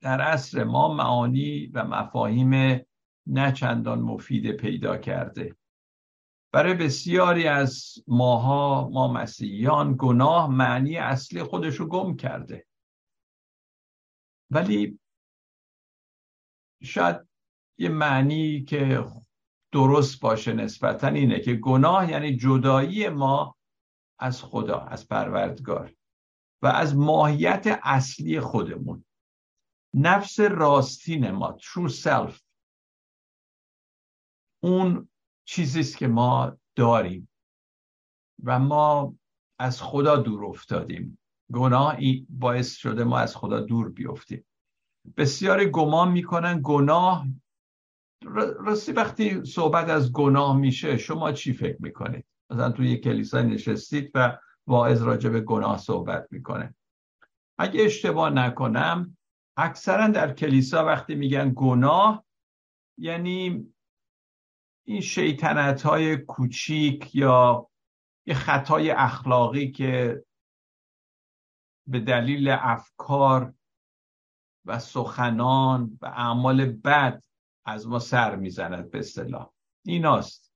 در 0.00 0.20
عصر 0.20 0.64
ما 0.64 0.94
معانی 0.94 1.66
و 1.66 1.84
مفاهیم 1.84 2.80
نه 3.26 3.52
چندان 3.52 4.00
مفید 4.00 4.56
پیدا 4.56 4.96
کرده. 4.96 5.56
برای 6.52 6.74
بسیاری 6.74 7.48
از 7.48 7.94
ماها 8.06 8.88
ما 8.92 9.12
مسیحیان 9.12 9.96
گناه 9.98 10.50
معنی 10.50 10.96
اصلی 10.96 11.42
خودش 11.42 11.74
رو 11.74 11.86
گم 11.86 12.16
کرده. 12.16 12.66
ولی 14.50 14.98
شاید 16.82 17.28
یه 17.78 17.88
معنی 17.88 18.64
که 18.64 19.04
درست 19.72 20.20
باشه 20.20 20.52
نسبتا 20.52 21.08
اینه 21.08 21.40
که 21.40 21.54
گناه 21.54 22.10
یعنی 22.10 22.36
جدایی 22.36 23.08
ما 23.08 23.56
از 24.18 24.42
خدا 24.42 24.78
از 24.78 25.08
پروردگار 25.08 25.94
و 26.62 26.66
از 26.66 26.96
ماهیت 26.96 27.80
اصلی 27.82 28.40
خودمون. 28.40 29.04
نفس 29.94 30.40
راستین 30.40 31.30
ما 31.30 31.56
true 31.60 31.90
self. 31.90 32.40
اون 34.62 35.08
چیزیست 35.44 35.96
که 35.96 36.08
ما 36.08 36.58
داریم 36.76 37.28
و 38.44 38.58
ما 38.58 39.14
از 39.58 39.82
خدا 39.82 40.16
دور 40.16 40.44
افتادیم. 40.44 41.18
گناه 41.52 41.96
باعث 42.28 42.76
شده 42.76 43.04
ما 43.04 43.18
از 43.18 43.36
خدا 43.36 43.60
دور 43.60 43.90
بیفتیم. 43.90 44.44
بسیاری 45.16 45.70
گمان 45.70 46.12
می‌کنن 46.12 46.60
گناه. 46.62 47.26
راستی 48.58 48.92
وقتی 48.92 49.44
صحبت 49.44 49.88
از 49.88 50.12
گناه 50.12 50.56
میشه 50.56 50.96
شما 50.96 51.32
چی 51.32 51.52
فکر 51.52 51.82
می‌کنید؟ 51.82 52.24
مثلا 52.50 52.72
توی 52.72 52.90
یک 52.90 53.04
کلیسا 53.04 53.42
نشستید 53.42 54.10
و 54.14 54.38
واعظ 54.66 55.02
راجع 55.02 55.30
به 55.30 55.40
گناه 55.40 55.78
صحبت 55.78 56.28
می‌کنه. 56.30 56.74
اگه 57.58 57.84
اشتباه 57.84 58.30
نکنم 58.30 59.16
اکثرا 59.56 60.08
در 60.08 60.32
کلیسا 60.32 60.84
وقتی 60.84 61.14
میگن 61.14 61.52
گناه 61.56 62.24
یعنی 62.98 63.66
این 64.86 65.00
شیطنت 65.00 65.82
های 65.82 66.16
کوچیک 66.16 67.14
یا 67.14 67.68
یه 68.26 68.34
خطای 68.34 68.90
اخلاقی 68.90 69.70
که 69.70 70.24
به 71.86 72.00
دلیل 72.00 72.48
افکار 72.48 73.54
و 74.64 74.78
سخنان 74.78 75.98
و 76.02 76.06
اعمال 76.06 76.64
بد 76.66 77.22
از 77.64 77.88
ما 77.88 77.98
سر 77.98 78.36
می‌زند 78.36 78.90
به 78.90 78.98
اصطلاح. 78.98 79.50
ایناست. 79.84 80.52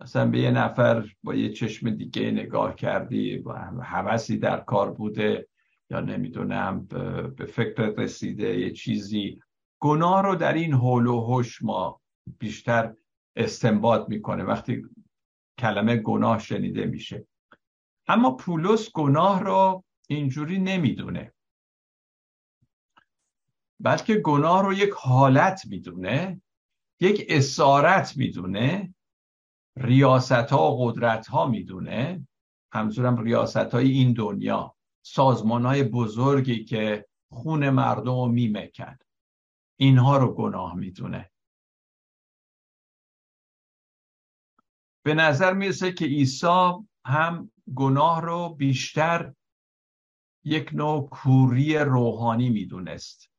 مثلا 0.00 0.30
به 0.30 0.38
یه 0.38 0.50
نفر 0.50 1.08
با 1.22 1.34
یه 1.34 1.52
چشم 1.52 1.90
دیگه 1.90 2.30
نگاه 2.30 2.74
کردی 2.74 3.38
و 3.38 3.52
حوثی 3.82 4.38
در 4.38 4.60
کار 4.60 4.90
بوده 4.90 5.48
یا 5.90 6.00
نمی‌دونم 6.00 6.86
به 7.36 7.46
فکر 7.46 7.82
رسیده 7.82 8.60
یه 8.60 8.70
چیزی. 8.70 9.40
گناه 9.82 10.22
رو 10.22 10.34
در 10.34 10.52
این 10.52 10.74
حول 10.74 11.06
و 11.06 11.20
هوش 11.20 11.62
ما 11.62 12.00
بیشتر 12.38 12.94
استنباط 13.36 14.08
می‌کنه 14.08 14.44
وقتی 14.44 14.82
کلمه 15.58 15.96
گناه 15.96 16.38
شنیده 16.38 16.86
میشه. 16.86 17.26
اما 18.08 18.30
پولس 18.30 18.92
گناه 18.92 19.40
رو 19.40 19.84
اینجوری 20.08 20.58
نمی‌دونه. 20.58 21.32
بلکه 23.80 24.14
گناه 24.14 24.62
رو 24.62 24.72
یک 24.72 24.90
حالت 24.96 25.66
می‌دونه 25.66 26.42
یک 27.00 27.26
اسارت 27.28 28.16
می‌دونه 28.16 28.94
ریاست 29.76 30.32
ها 30.32 30.72
و 30.72 30.84
قدرت 30.84 31.26
ها 31.26 31.46
می‌دونه. 31.46 32.26
همزورم 32.72 33.22
ریاست 33.22 33.56
های 33.56 33.90
این 33.90 34.12
دنیا 34.12 34.76
سازمان 35.02 35.66
های 35.66 35.82
بزرگی 35.82 36.64
که 36.64 37.06
خون 37.32 37.70
مردم 37.70 38.20
رو 38.20 38.26
میمکن. 38.26 38.98
اینها 39.76 40.16
رو 40.16 40.34
گناه 40.34 40.74
می‌دونه. 40.74 41.30
به 45.02 45.14
نظر 45.14 45.52
می‌رسه 45.52 45.92
که 45.92 46.04
عیسی 46.04 46.72
هم 47.04 47.50
گناه 47.74 48.20
رو 48.20 48.48
بیشتر 48.48 49.34
یک 50.44 50.70
نوع 50.72 51.08
کوری 51.08 51.78
روحانی 51.78 52.50
می‌دونست. 52.50 53.29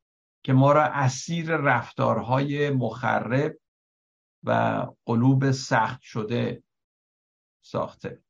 که 0.43 0.53
ما 0.53 0.71
را 0.71 0.83
اسیر 0.83 1.57
رفتارهای 1.57 2.69
مخرب 2.69 3.57
و 4.43 4.85
قلوب 5.05 5.51
سخت 5.51 6.01
شده 6.01 6.63
ساخته. 7.61 8.21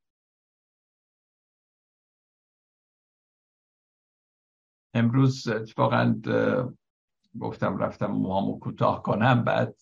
امروز 4.94 5.48
اتفاقا 5.48 6.22
گفتم 7.40 7.78
رفتم 7.78 8.06
موهامو 8.06 8.60
کوتاه 8.60 9.04
کنم 9.04 9.44
بعد 9.44 9.76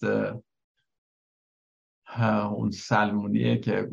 اون 2.51 2.71
سلمونیه 2.71 3.57
که 3.57 3.89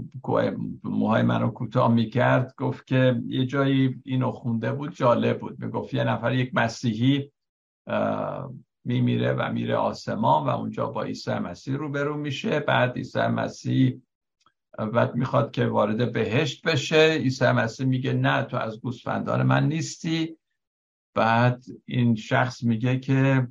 موهای 0.85 1.23
منو 1.23 1.51
کوتاه 1.51 1.95
می‌کرد 1.95 2.55
گفت 2.59 2.87
که 2.87 3.23
یه 3.27 3.47
جایی 3.47 4.03
اینو 4.05 4.33
خونده 4.33 4.73
بود 4.73 4.95
جالب 4.95 5.41
بود. 5.41 5.65
می‌گفت 5.65 5.95
یه 5.95 6.05
نفر 6.05 6.35
یک 6.35 6.51
مسیحی 6.55 7.33
میمیره 8.85 9.33
و 9.33 9.53
میره 9.53 9.77
آسمان 9.77 10.47
و 10.47 10.49
اونجا 10.49 10.87
با 10.87 11.03
عیسی 11.03 11.35
مسیح 11.35 11.77
روبرو 11.77 12.17
میشه. 12.17 12.61
بعد 12.61 12.97
عیسی 12.97 13.21
مسیح 13.21 14.03
بعد 14.93 15.15
می‌خواد 15.15 15.51
که 15.51 15.67
وارد 15.67 16.13
بهشت 16.13 16.67
بشه. 16.67 17.11
عیسی 17.11 17.47
مسیح 17.47 17.87
میگه 17.87 18.13
نه 18.13 18.43
تو 18.43 18.57
از 18.57 18.81
گوسفندان 18.81 19.43
من 19.43 19.69
نیستی. 19.69 20.39
بعد 21.15 21.65
این 21.85 22.15
شخص 22.15 22.63
میگه 22.63 22.99
که 22.99 23.49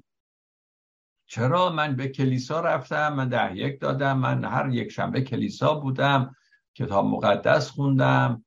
چرا 1.26 1.70
من 1.70 1.96
به 1.96 2.08
کلیسا 2.08 2.62
رفتم؟ 2.62 3.14
من 3.14 3.30
ده 3.30 3.56
یک 3.58 3.80
دادم. 3.80 4.18
من 4.18 4.46
هر 4.46 4.70
یک 4.70 4.92
شنبه 4.92 5.22
کلیسا 5.22 5.74
بودم. 5.74 6.36
کتاب 6.76 7.06
مقدس 7.06 7.70
خوندم. 7.70 8.46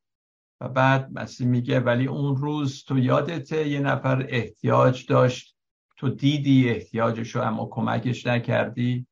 و 0.60 0.68
بعد 0.68 1.10
مسیح 1.12 1.46
میگه 1.46 1.80
ولی 1.80 2.06
اون 2.06 2.36
روز 2.36 2.84
تو 2.84 2.98
یادته 2.98 3.68
یه 3.68 3.80
نفر 3.80 4.26
احتیاج 4.28 5.06
داشت 5.06 5.57
تو 5.98 6.08
دیدی 6.08 6.68
احتیاجش 6.68 7.36
رو 7.36 7.42
اما 7.42 7.66
کمکش 7.66 8.26
نکردی؟ 8.26 9.06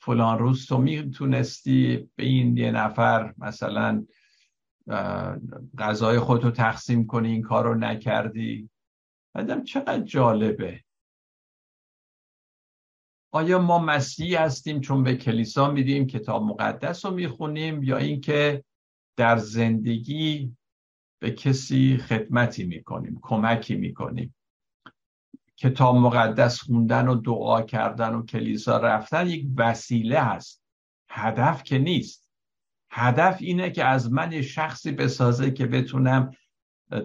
فلان 0.00 0.38
روز 0.38 0.66
تو 0.66 0.78
می‌تونستی 0.78 2.08
به 2.16 2.24
این 2.24 2.56
یه 2.56 2.70
نفر 2.70 3.34
مثلا 3.38 4.06
غذای 5.78 6.18
خودتو 6.18 6.50
تقسیم 6.50 7.06
کنی 7.06 7.32
این 7.32 7.42
کار 7.42 7.64
رو 7.64 7.74
نکردی؟ 7.74 8.70
بعدم 9.34 9.64
چقدر 9.64 10.00
جالبه. 10.00 10.84
آیا 13.32 13.58
ما 13.58 13.78
مسیحی 13.78 14.34
هستیم 14.34 14.80
چون 14.80 15.02
به 15.02 15.16
کلیسا 15.16 15.70
میدیم 15.70 16.06
کتاب 16.06 16.42
مقدس 16.42 17.04
رو 17.04 17.10
می‌خونیم 17.10 17.82
یا 17.82 17.96
اینکه 17.96 18.64
در 19.16 19.36
زندگی 19.36 20.56
به 21.18 21.30
کسی 21.30 21.96
خدمتی 21.96 22.64
می‌کنیم 22.64 23.18
کمکی 23.22 23.74
می‌کنیم؟ 23.74 24.34
کتاب 25.60 25.96
مقدس 25.96 26.60
خوندن 26.60 27.08
و 27.08 27.14
دعا 27.14 27.62
کردن 27.62 28.14
و 28.14 28.24
کلیسا 28.24 28.78
رفتن 28.78 29.26
یک 29.26 29.46
وسیله 29.56 30.20
هست. 30.20 30.62
هدف 31.10 31.62
که 31.62 31.78
نیست. 31.78 32.28
هدف 32.90 33.36
اینه 33.40 33.70
که 33.70 33.84
از 33.84 34.12
من 34.12 34.42
شخصی 34.42 34.92
بسازه 34.92 35.50
که 35.50 35.66
بتونم 35.66 36.30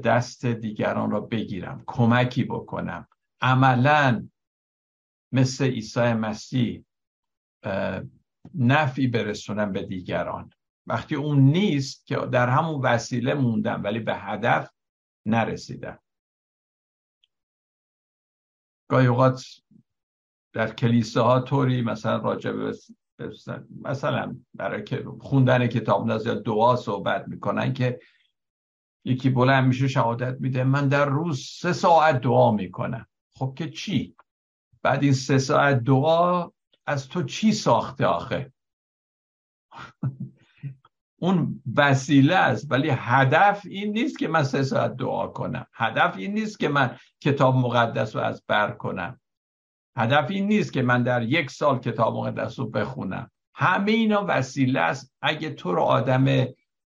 دست 0.03 0.45
دیگران 0.45 1.11
را 1.11 1.21
بگیرم 1.21 1.83
کمکی 1.87 2.43
بکنم. 2.43 3.07
عملا 3.41 4.27
مثل 5.31 5.65
عیسی 5.65 6.13
مسیح 6.13 6.85
نفی 8.55 9.07
برسونم 9.07 9.71
به 9.71 9.83
دیگران. 9.83 10.49
وقتی 10.87 11.15
اون 11.15 11.39
نیست 11.39 12.05
که 12.05 12.15
در 12.15 12.49
همون 12.49 12.81
وسیله 12.81 13.33
موندم 13.33 13.83
ولی 13.83 13.99
به 13.99 14.15
هدف 14.15 14.69
نرسیدم. 15.25 15.99
گاهی 18.87 19.07
اوقات 19.07 19.45
در 20.53 20.73
کلیساها 20.73 21.39
طوری 21.39 21.81
مثلا 21.81 22.17
راجع 22.17 22.51
به 22.51 22.77
مثلا 23.81 24.35
برای 24.53 24.83
خوندن 25.19 25.67
کتاب 25.67 26.07
یا 26.09 26.35
دعا 26.35 26.75
صحبت 26.75 27.27
می‌کنن 27.27 27.73
که 27.73 27.99
یکی 29.05 29.29
بلند 29.29 29.67
میشه 29.67 29.87
شهادت 29.87 30.41
میده 30.41 30.63
من 30.63 30.87
در 30.87 31.05
روز 31.05 31.39
سه 31.39 31.73
ساعت 31.73 32.21
دعا 32.21 32.51
می‌کنم. 32.51 33.07
خب 33.35 33.53
که 33.57 33.69
چی؟ 33.69 34.15
بعد 34.81 35.03
این 35.03 35.13
سه 35.13 35.37
ساعت 35.37 35.83
دعا 35.83 36.51
از 36.87 37.07
تو 37.07 37.23
چی 37.23 37.51
ساخته 37.51 38.05
آخه؟ 38.05 38.53
اون 41.25 41.61
وسیله 41.75 42.35
است. 42.35 42.71
ولی 42.71 42.89
هدف 42.89 43.61
این 43.65 43.91
نیست 43.91 44.19
که 44.19 44.27
من 44.27 44.43
سه 44.43 44.63
ساعت 44.63 44.95
دعا 44.95 45.27
کنم. 45.27 45.67
هدف 45.73 46.17
این 46.17 46.33
نیست 46.33 46.59
که 46.59 46.69
من 46.69 46.97
کتاب 47.21 47.55
مقدس 47.55 48.15
رو 48.15 48.21
از 48.21 48.43
بر 48.47 48.71
کنم. 48.71 49.19
هدف 49.97 50.31
این 50.31 50.47
نیست 50.47 50.73
که 50.73 50.81
من 50.81 51.03
در 51.03 51.23
یک 51.23 51.51
سال 51.51 51.79
کتاب 51.79 52.15
مقدس 52.15 52.59
رو 52.59 52.69
بخونم. 52.69 53.31
همه 53.55 53.91
اینا 53.91 54.25
وسیله 54.27 54.79
است. 54.79 55.13
اگه 55.21 55.49
تو 55.49 55.71
رو 55.75 55.81
آدم 55.81 56.45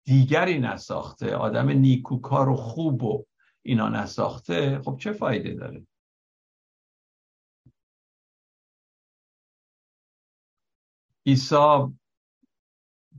دیگری 0.06 0.60
نساخته 0.60 1.36
آدم 1.36 1.70
نیکوکار 1.70 2.50
و 2.50 2.56
خوب 2.56 3.04
و 3.04 3.26
اینا 3.62 3.90
نساخته 3.90 4.80
خب 4.80 4.98
چه 5.00 5.12
فایده 5.12 5.54
داره؟ 5.54 5.88
عیسی 11.26 11.96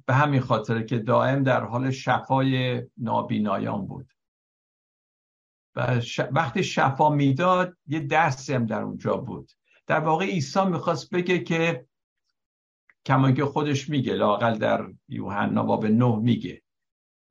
به 0.06 0.14
همین 0.14 0.40
خاطر 0.40 0.82
که 0.82 0.98
دائم 0.98 1.42
در 1.42 1.64
حال 1.64 1.90
شفای 1.90 2.82
نابینایان 2.96 3.86
بود. 3.86 4.12
و 5.76 6.00
وقتی 6.30 6.64
شفا 6.64 7.10
می‌داد 7.10 7.76
یه 7.86 8.00
دستی 8.00 8.52
هم 8.52 8.66
در 8.66 8.82
اونجا 8.82 9.16
بود. 9.16 9.52
در 9.86 10.00
واقع 10.00 10.24
عیسی 10.24 10.64
می‌خواست 10.64 11.10
بگه 11.10 11.38
که 11.38 11.86
کما 13.06 13.32
که 13.32 13.44
خودش 13.44 13.88
میگه 13.88 14.14
لاقل 14.14 14.58
در 14.58 14.86
یوحنا 15.08 15.62
باب 15.62 15.86
نه 15.86 16.16
میگه 16.16 16.62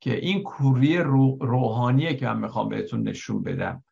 که 0.01 0.15
این 0.15 0.43
کوری 0.43 0.97
روحانیه 1.41 2.15
که 2.15 2.25
من 2.25 2.39
می‌خوام 2.39 2.69
بهتون 2.69 3.07
نشون 3.07 3.43
بدم. 3.43 3.83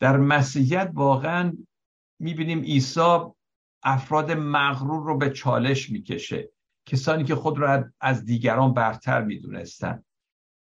در 0.00 0.16
مسیحیت 0.16 0.90
واقعا 0.94 1.56
می‌بینیم 2.18 2.60
عیسی 2.60 3.18
افراد 3.82 4.30
مغرور 4.30 5.06
رو 5.06 5.18
به 5.18 5.30
چالش 5.30 5.90
می‌کشه. 5.90 6.50
کسانی 6.86 7.24
که 7.24 7.34
خود 7.34 7.58
را 7.58 7.84
از 8.00 8.24
دیگران 8.24 8.74
برتر 8.74 9.24
می‌دونستن. 9.24 10.04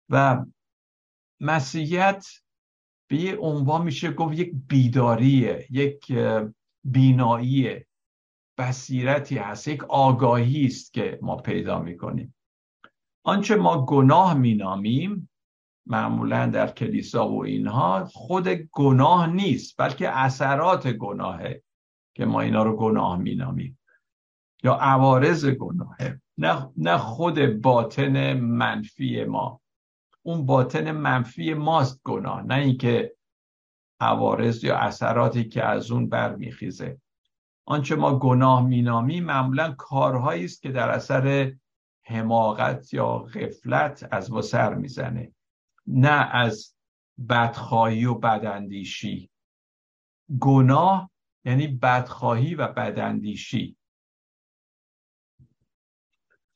و 0.09 0.45
مسیحیت 1.41 2.27
به 3.11 3.17
یه 3.17 3.37
عنوان 3.37 3.83
میشه 3.83 4.13
گفت 4.13 4.39
یک 4.39 4.53
بیداریه 4.69 5.67
یک 5.71 6.13
بیناییه 6.85 7.87
بصیرتی 8.59 9.39
هست 9.39 9.69
یک 9.69 9.85
آگاهی 9.85 10.67
است 10.67 10.93
که 10.93 11.19
ما 11.23 11.37
پیدا 11.37 11.79
می‌کنیم. 11.79 12.35
آنچه 13.25 13.57
ما 13.57 13.87
گناه 13.87 14.35
مینامیم 14.35 15.31
معمولا 15.87 16.47
در 16.47 16.71
کلیسا 16.71 17.29
و 17.29 17.45
اینها 17.45 18.05
خود 18.05 18.49
گناه 18.49 19.27
نیست 19.27 19.75
بلکه 19.79 20.19
اثرات 20.19 20.87
گناهه 20.87 21.63
که 22.17 22.25
ما 22.25 22.41
اینا 22.41 22.63
رو 22.63 22.77
گناه 22.77 23.19
مینامیم. 23.19 23.79
یا 24.65 24.75
عوارض 24.75 25.47
گناهه 25.47 26.21
نه, 26.39 26.73
نه 26.77 26.99
خود 26.99 27.63
باطن 27.63 28.33
منفی 28.41 29.25
ما. 29.25 29.61
اون 30.23 30.47
باطن 30.47 30.91
منفی 30.91 31.55
ماست 31.55 32.01
گناه 32.05 32.43
نه 32.43 32.55
اینکه 32.55 33.15
عوارض 34.01 34.65
یا 34.65 34.77
اثراتی 34.77 35.45
که 35.45 35.65
از 35.65 35.91
اون 35.91 36.09
برمیخیزه. 36.09 37.01
آنچه 37.67 37.97
ما 37.97 38.19
گناه 38.19 38.67
مینامی 38.67 39.21
معمولا 39.21 39.73
کارهایی 39.73 40.45
است 40.45 40.63
که 40.63 40.71
در 40.71 40.91
اثر 40.91 41.55
حماقت 42.07 42.95
یا 42.95 43.19
غفلت 43.19 44.09
از 44.11 44.33
ما 44.33 44.43
سر 44.43 44.75
می‌زنه. 44.75 45.33
نه 45.87 46.29
از 46.33 46.75
بدخواهی 47.29 48.05
و 48.05 48.15
بداندیشی. 48.15 49.31
گناه 50.41 51.11
یعنی 51.45 51.67
بدخواهی 51.67 52.55
و 52.55 52.69
بداندیشی. 52.69 53.77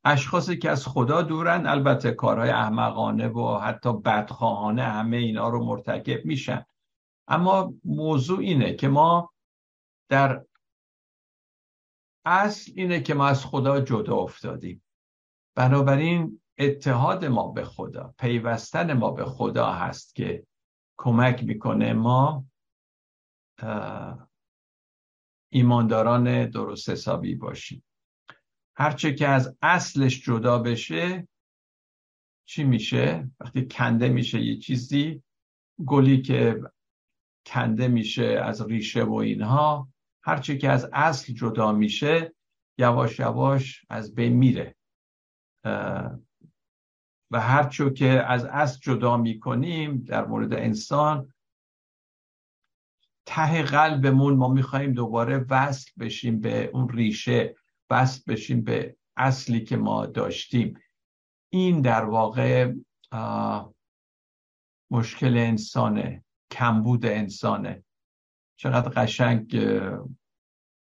اشخاصی 0.04 0.58
که 0.58 0.70
از 0.70 0.86
خدا 0.86 1.22
دورن 1.22 1.66
البته 1.66 2.10
کارهای 2.10 2.50
احمقانه 2.50 3.28
و 3.28 3.58
حتی 3.58 3.92
بدخواهانه 3.92 4.82
همه 4.82 5.16
اینا 5.16 5.48
رو 5.48 5.64
مرتکب 5.64 6.24
میشن. 6.24 6.64
اما 7.28 7.74
موضوع 7.84 8.38
اینه 8.38 8.74
که 8.74 8.88
ما 8.88 9.32
در 10.10 10.44
اصل 12.24 12.72
اینه 12.76 13.00
که 13.00 13.14
ما 13.14 13.26
از 13.26 13.44
خدا 13.44 13.80
جدا 13.80 14.16
افتادیم. 14.16 14.82
بنابراین 15.56 16.40
اتحاد 16.58 17.24
ما 17.24 17.48
به 17.48 17.64
خدا 17.64 18.14
پیوستن 18.18 18.92
ما 18.92 19.10
به 19.10 19.24
خدا 19.24 19.72
هست 19.72 20.14
که 20.14 20.46
کمک 20.98 21.44
می‌کنه 21.44 21.92
ما 21.92 22.44
ایمانداران 25.52 26.50
درست 26.50 26.90
حسابی 26.90 27.34
باشیم. 27.34 27.82
هرچه 28.78 29.14
که 29.14 29.28
از 29.28 29.56
اصلش 29.62 30.22
جدا 30.22 30.58
بشه 30.58 31.28
چی 32.48 32.64
میشه؟ 32.64 33.30
وقتی 33.40 33.68
کنده 33.68 34.08
میشه 34.08 34.40
یه 34.40 34.58
چیزی 34.58 35.22
گلی 35.86 36.22
که 36.22 36.60
کنده 37.46 37.88
میشه 37.88 38.40
از 38.44 38.66
ریشه 38.66 39.04
و 39.04 39.14
اینها 39.14 39.88
هرچه 40.22 40.58
که 40.58 40.70
از 40.70 40.90
اصل 40.92 41.32
جدا 41.32 41.72
میشه 41.72 42.34
یواش 42.78 43.18
یواش 43.18 43.84
از 43.88 44.14
بین 44.14 44.32
میره. 44.32 44.76
و 47.30 47.40
هرچه 47.40 47.90
که 47.90 48.08
از 48.08 48.44
اصل 48.44 48.78
جدا 48.82 49.16
می‌کنیم 49.16 50.04
در 50.04 50.26
مورد 50.26 50.52
انسان 50.52 51.32
ته 53.26 53.62
قلبمون 53.62 54.34
ما 54.34 54.48
میخواییم 54.48 54.92
دوباره 54.92 55.46
وصل 55.50 55.90
بشیم 55.98 56.40
به 56.40 56.70
اون 56.72 56.88
ریشه. 56.88 57.57
وصل 57.90 58.32
بشیم 58.32 58.64
به 58.64 58.96
اصلی 59.16 59.64
که 59.64 59.76
ما 59.76 60.06
داشتیم. 60.06 60.80
این 61.52 61.80
در 61.80 62.04
واقع 62.04 62.72
مشکل 64.90 65.38
انسانه 65.38 66.24
کمبود 66.50 67.06
انسانه. 67.06 67.84
چقدر 68.56 68.88
قشنگ 68.88 69.68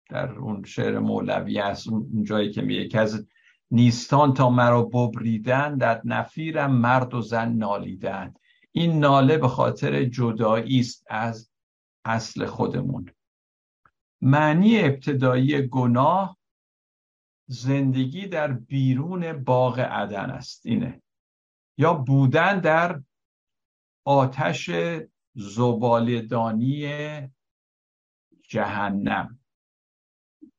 در 0.09 0.31
اون 0.31 0.63
شعر 0.63 0.99
مولوی 0.99 1.59
هست 1.59 1.87
اون 1.87 2.23
جایی 2.23 2.51
که 2.51 2.61
میگه 2.61 2.87
که 2.87 2.99
از 2.99 3.27
نیستان 3.71 4.33
تا 4.33 4.49
مرا 4.49 4.83
ببریدن 4.83 5.77
در 5.77 6.01
نفیرم 6.05 6.71
مرد 6.71 7.13
و 7.13 7.21
زن 7.21 7.53
نالیدن. 7.53 8.33
این 8.71 8.99
ناله 8.99 9.37
به 9.37 9.47
خاطر 9.47 10.03
جدایی 10.03 10.79
است 10.79 11.05
از 11.09 11.51
اصل 12.05 12.45
خودمون. 12.45 13.09
معنی 14.21 14.79
ابتدایی 14.79 15.67
گناه 15.67 16.38
زندگی 17.51 18.27
در 18.27 18.51
بیرون 18.51 19.43
باغ 19.43 19.79
عدن 19.79 20.29
است. 20.29 20.65
اینه. 20.65 21.01
یا 21.77 21.93
بودن 21.93 22.59
در 22.59 23.01
آتش 24.05 24.71
زبالدانی 25.35 26.87
جهنم. 28.43 29.39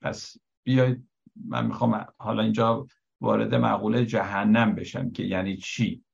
پس 0.00 0.36
بیاید 0.62 1.08
من 1.36 1.66
می‌خوام 1.66 2.06
حالا 2.18 2.42
اینجا 2.42 2.86
وارد 3.20 3.54
مقوله 3.54 4.06
جهنم 4.06 4.74
بشم 4.74 5.10
که 5.10 5.22
یعنی 5.22 5.56
چی؟ 5.56 6.04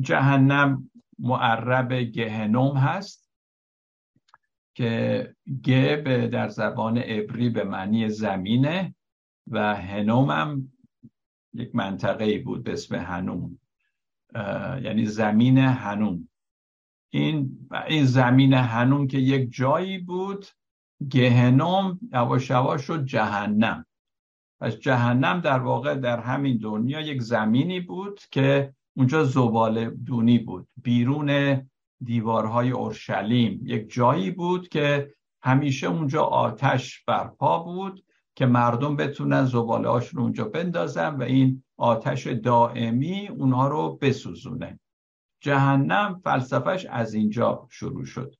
جهنم 0.00 0.90
معرب 1.18 1.92
گهنم 1.92 2.76
هست. 2.76 3.29
که 4.80 5.34
گب 5.64 6.26
در 6.26 6.48
زبان 6.48 6.98
عبری 6.98 7.50
به 7.50 7.64
معنی 7.64 8.08
زمینه 8.08 8.94
و 9.46 9.76
هنوم 9.76 10.30
هم 10.30 10.72
یک 11.54 11.74
منطقه 11.74 12.38
بود 12.38 12.64
به 12.64 12.72
اسم 12.72 12.94
هنوم. 12.94 13.58
یعنی 14.82 15.06
زمین 15.06 15.58
هنوم. 15.58 16.28
این 17.10 17.68
این 17.88 18.04
زمین 18.04 18.52
هنوم 18.52 19.06
که 19.06 19.18
یک 19.18 19.52
جایی 19.52 19.98
بود 19.98 20.46
گهنم 21.10 22.00
یواش 22.12 22.50
یواش 22.50 22.82
شد 22.82 23.04
جهنم. 23.04 23.86
پس 24.60 24.76
جهنم 24.76 25.40
در 25.40 25.58
واقع 25.58 25.94
در 25.94 26.20
همین 26.20 26.58
دنیا 26.58 27.00
یک 27.00 27.22
زمینی 27.22 27.80
بود 27.80 28.20
که 28.30 28.74
اونجا 28.96 29.24
زباله 29.24 29.90
دونی 29.90 30.38
بود. 30.38 30.68
بیرون 30.82 31.30
دیوارهای 32.04 32.70
اورشلیم. 32.70 33.60
یک 33.64 33.92
جایی 33.92 34.30
بود 34.30 34.68
که 34.68 35.14
همیشه 35.42 35.86
اونجا 35.86 36.22
آتش 36.22 37.04
برپا 37.04 37.58
بود 37.58 38.04
که 38.34 38.46
مردم 38.46 38.96
بتونن 38.96 39.44
زباله 39.44 40.08
رو 40.12 40.22
اونجا 40.22 40.44
بندازن 40.44 41.16
و 41.16 41.22
این 41.22 41.64
آتش 41.76 42.26
دائمی 42.26 43.28
اونها 43.28 43.68
رو 43.68 43.98
بسوزونه. 44.00 44.80
جهنم 45.40 46.20
فلسفهش 46.24 46.86
از 46.86 47.14
اینجا 47.14 47.66
شروع 47.70 48.04
شد. 48.04 48.34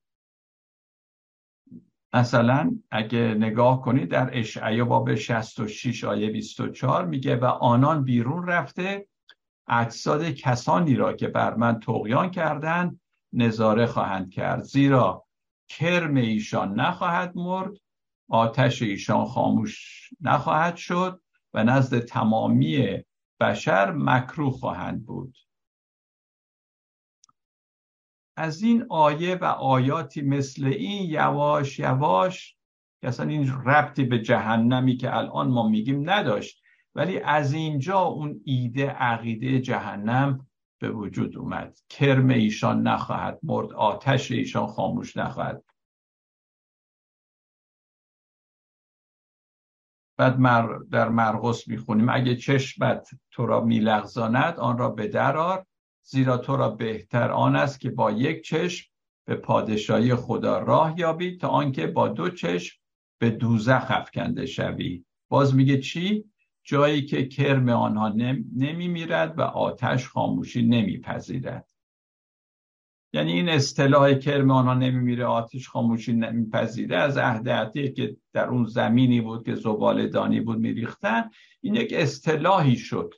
مثلا 2.15 2.79
اگه 2.91 3.35
نگاه 3.39 3.83
کنید 3.83 4.11
در 4.11 4.39
اشعیا 4.39 4.85
باب 4.85 5.15
66 5.15 6.05
آیه 6.05 6.31
24 6.31 7.07
میگه 7.07 7.37
و 7.37 7.45
آنان 7.45 8.05
بیرون 8.05 8.47
رفته 8.47 9.07
اجساد 9.69 10.25
کسانی 10.25 10.97
را 10.97 11.13
که 11.13 11.29
بر 11.29 11.55
من 11.55 11.81
تقیان 11.81 12.31
کردند 12.31 13.01
نظاره 13.33 13.87
خواهند 13.87 14.31
کرد. 14.31 14.63
زیرا 14.63 15.27
کرم 15.69 16.15
ایشان 16.15 16.81
نخواهد 16.81 17.37
مرد 17.37 17.73
آتش 18.29 18.83
ایشان 18.83 19.25
خاموش 19.25 20.09
نخواهد 20.21 20.77
شد 20.77 21.23
و 21.55 21.65
نزد 21.65 21.99
تمامی 21.99 23.03
بشر 23.41 23.91
مکروه 23.91 24.53
خواهند 24.53 25.07
بود. 25.07 25.37
از 28.37 28.63
این 28.63 28.87
آیه 28.91 29.35
و 29.35 29.45
آیاتی 29.45 30.23
مثل 30.23 30.65
این 30.65 31.11
یواش 31.11 31.79
یواش 31.79 32.57
که 33.01 33.09
اصلا 33.09 33.29
این 33.29 33.53
ربطی 33.65 34.05
به 34.05 34.19
جهنمی 34.19 34.97
که 34.97 35.17
الان 35.17 35.49
ما 35.49 35.69
میگیم 35.69 36.11
نداشت 36.11 36.63
ولی 36.95 37.21
از 37.21 37.53
اینجا 37.53 37.99
اون 37.99 38.41
ایده 38.45 38.91
عقیده 38.91 39.61
جهنم 39.61 40.47
به 40.81 40.91
وجود 40.91 41.39
اومد. 41.39 41.79
کرم 41.91 42.29
ایشان 42.29 42.83
نخواهد 42.83 43.39
مرد 43.43 43.73
آتش 43.73 44.31
ایشان 44.31 44.67
خاموش 44.67 45.17
نخواهد. 45.17 45.65
بعد 50.19 50.39
در 50.91 51.09
مرقس 51.09 51.69
می‌خونیم 51.69 52.09
اگه 52.09 52.37
چشمت 52.37 53.11
تو 53.31 53.47
را 53.47 53.61
میلغزاند 53.61 54.61
آن 54.61 54.79
را 54.79 54.91
به 54.91 55.09
درار 55.09 55.67
زیرا 56.03 56.39
تو 56.39 56.57
را 56.57 56.69
بهتر 56.69 57.31
آن 57.31 57.57
است 57.57 57.81
که 57.81 57.91
با 57.91 58.11
یک 58.11 58.45
چشم 58.45 58.91
به 59.27 59.35
پادشاهی 59.35 60.15
خدا 60.15 60.59
راه 60.59 60.99
یابی 60.99 61.37
تا 61.37 61.49
آنکه 61.49 61.87
با 61.87 62.09
دو 62.09 62.31
چشم 62.31 62.81
به 63.21 63.31
دوزخ 63.31 63.87
افکنده 63.89 64.47
شوی. 64.47 65.05
باز 65.31 65.55
میگه 65.55 65.81
چی؟ 65.81 66.30
جایی 66.71 67.03
که 67.07 67.29
کرم 67.29 67.69
آنها 67.69 68.09
نمی 68.57 68.89
میرد 68.89 69.39
و 69.39 69.43
آتش 69.43 70.09
خاموشی 70.09 70.63
نمیپذیرد. 70.63 71.69
یعنی 73.13 73.33
این 73.33 73.49
اصطلاح 73.49 74.15
کرم 74.15 74.51
آنها 74.51 74.75
نمیمیره 74.75 75.25
آتش 75.25 75.69
خاموشی 75.69 76.13
نمیپذیره 76.13 76.97
از 76.97 77.17
عهد 77.17 77.73
که 77.95 78.17
در 78.33 78.49
اون 78.49 78.65
زمینی 78.65 79.21
بود 79.21 79.45
که 79.45 79.55
زبال 79.55 80.09
دانی 80.09 80.41
بود 80.41 80.59
میریختن 80.59 81.31
این 81.61 81.75
یک 81.75 81.93
اصطلاحی 81.93 82.77
شد 82.77 83.15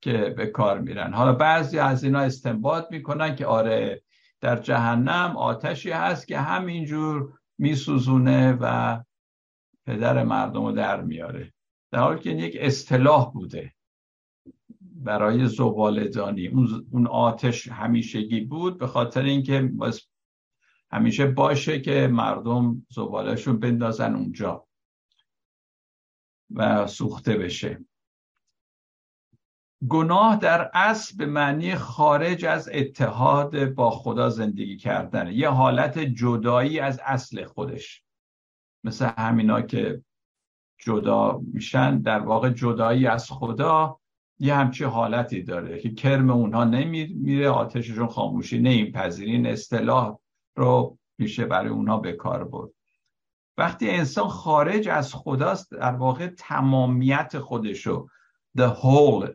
که 0.00 0.34
به 0.36 0.46
کار 0.46 0.80
میرن. 0.80 1.12
حالا 1.14 1.32
بعضی 1.32 1.78
از 1.78 2.04
اینا 2.04 2.20
استنباط 2.20 2.84
می‌کنن 2.90 3.36
که 3.36 3.46
آره 3.46 4.02
در 4.40 4.56
جهنم 4.56 5.36
آتشی 5.36 5.90
هست 5.90 6.28
که 6.28 6.38
همینجور 6.38 7.32
میسوزونه 7.58 8.58
و 8.60 8.98
پدر 9.86 10.24
مردم 10.24 10.64
رو 10.64 10.72
در 10.72 11.00
میاره. 11.00 11.52
در 11.92 11.98
حالی 11.98 12.20
که 12.20 12.30
این 12.30 12.38
یک 12.38 12.56
اصطلاح 12.60 13.32
بوده 13.32 13.74
برای 14.80 15.48
زبالدانی 15.48 16.46
اون 16.90 17.06
آتش 17.06 17.68
همیشگی 17.68 18.40
بود 18.40 18.78
به 18.78 18.86
خاطر 18.86 19.22
اینکه 19.22 19.72
همیشه 20.92 21.26
باشه 21.26 21.80
که 21.80 22.08
مردم 22.12 22.86
زبالشون 22.90 23.58
بندازن 23.58 24.14
اونجا 24.14 24.66
و 26.50 26.86
سوخته 26.86 27.36
بشه. 27.36 27.84
گناه 29.88 30.36
در 30.36 30.70
اصل 30.74 31.16
به 31.16 31.26
معنی 31.26 31.74
خارج 31.74 32.44
از 32.44 32.68
اتحاد 32.72 33.64
با 33.74 33.90
خدا 33.90 34.28
زندگی 34.28 34.76
کردن. 34.76 35.32
یه 35.32 35.48
حالت 35.48 35.98
جدایی 35.98 36.78
از 36.78 37.00
اصل 37.04 37.44
خودش. 37.44 38.04
مثل 38.84 39.10
همینا 39.18 39.62
که 39.62 40.04
جدا 40.80 41.40
میشن 41.52 41.98
در 41.98 42.18
واقع 42.18 42.50
جدایی 42.50 43.06
از 43.06 43.30
خدا 43.30 44.00
یه 44.38 44.54
همچی 44.54 44.84
حالتی 44.84 45.42
داره 45.42 45.78
که 45.80 45.94
کرم 45.94 46.30
اونها 46.30 46.64
نمیره 46.64 47.48
آتششون 47.48 48.06
خاموشی 48.06 48.58
نمیپذیرین 48.58 49.46
اصطلاح 49.46 50.18
رو 50.56 50.98
میشه 51.18 51.44
برای 51.46 51.70
اونها 51.70 51.96
به 51.96 52.12
کار 52.12 52.44
برد. 52.44 52.70
وقتی 53.58 53.90
انسان 53.90 54.28
خارج 54.28 54.88
از 54.88 55.14
خداست 55.14 55.72
در 55.72 55.92
واقع 55.92 56.26
تمامیت 56.26 57.38
خودشو 57.38 58.06
the 58.58 58.68
whole 58.68 59.34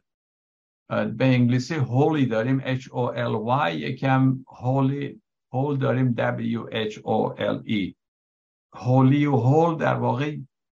به 0.89 1.26
انگلیسی 1.26 1.76
holy 1.76 2.30
داریم 2.30 2.76
H 2.76 2.84
O 2.84 3.16
L 3.16 3.68
Y 3.70 3.72
یکم 3.72 4.46
holy 4.50 5.16
whole 5.54 5.80
داریم 5.80 6.16
W 6.18 6.89
H 6.89 6.93
O 6.93 7.36
L 7.38 7.70
E. 7.70 7.93
Holy 8.76 9.26
و 9.26 9.38
whole 9.38 9.80
در 9.80 9.96
واقع 9.96 10.36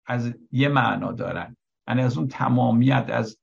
از 0.06 0.34
یه 0.52 0.68
معنا 0.68 1.12
دارن. 1.12 1.56
یعنی 1.88 2.02
از 2.02 2.18
اون 2.18 2.28
تمامیت 2.28 3.06
از 3.10 3.38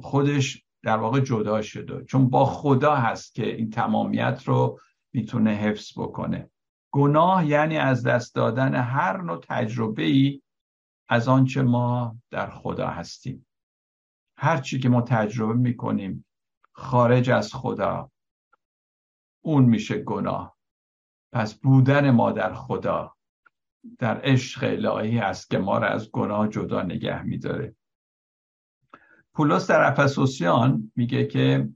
خودش 0.00 0.64
در 0.82 0.96
واقع 0.96 1.20
جدا 1.20 1.62
شده. 1.62 2.04
چون 2.04 2.30
با 2.30 2.44
خدا 2.44 2.96
هست 2.96 3.34
که 3.34 3.56
این 3.56 3.70
تمامیت 3.70 4.42
رو 4.46 4.80
می‌تونه 5.12 5.50
حفظ 5.50 5.98
بکنه. 5.98 6.50
گناه 6.92 7.46
یعنی 7.46 7.76
از 7.76 8.06
دست 8.06 8.34
دادن 8.34 8.74
هر 8.74 9.22
نوع 9.22 9.40
تجربه 9.48 10.02
ای 10.02 10.42
از 11.08 11.28
آنچه 11.28 11.62
ما 11.62 12.16
در 12.30 12.50
خدا 12.50 12.88
هستیم. 12.88 13.46
هر 14.36 14.56
چی 14.56 14.78
که 14.78 14.88
ما 14.88 15.02
تجربه 15.02 15.54
می‌کنیم 15.54 16.24
خارج 16.72 17.30
از 17.30 17.54
خدا 17.54 18.10
اون 19.44 19.64
میشه 19.64 19.98
گناه. 19.98 20.56
پس 21.32 21.54
بودن 21.54 22.10
ما 22.10 22.32
در 22.32 22.54
خدا. 22.54 23.16
در 23.98 24.20
عشق 24.24 24.64
الهی 24.64 25.18
است 25.18 25.50
که 25.50 25.58
ما 25.58 25.78
را 25.78 25.88
از 25.88 26.10
گناه 26.10 26.48
جدا 26.48 26.82
نگه 26.82 27.22
میداره. 27.22 27.76
پولس 29.34 29.66
در 29.66 29.82
افسوسیان 29.82 30.92
میگه 30.96 31.26
که 31.26 31.68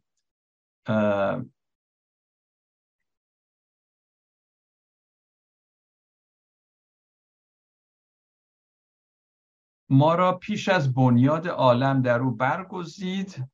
ما 9.90 10.14
را 10.14 10.38
پیش 10.38 10.68
از 10.68 10.94
بنیاد 10.94 11.48
عالم 11.48 12.02
در 12.02 12.20
او 12.20 12.30
برگزید 12.30 13.44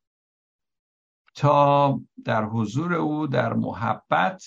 تا 1.34 2.01
در 2.24 2.44
حضور 2.44 2.94
او 2.94 3.26
در 3.26 3.53
محبت 3.53 4.44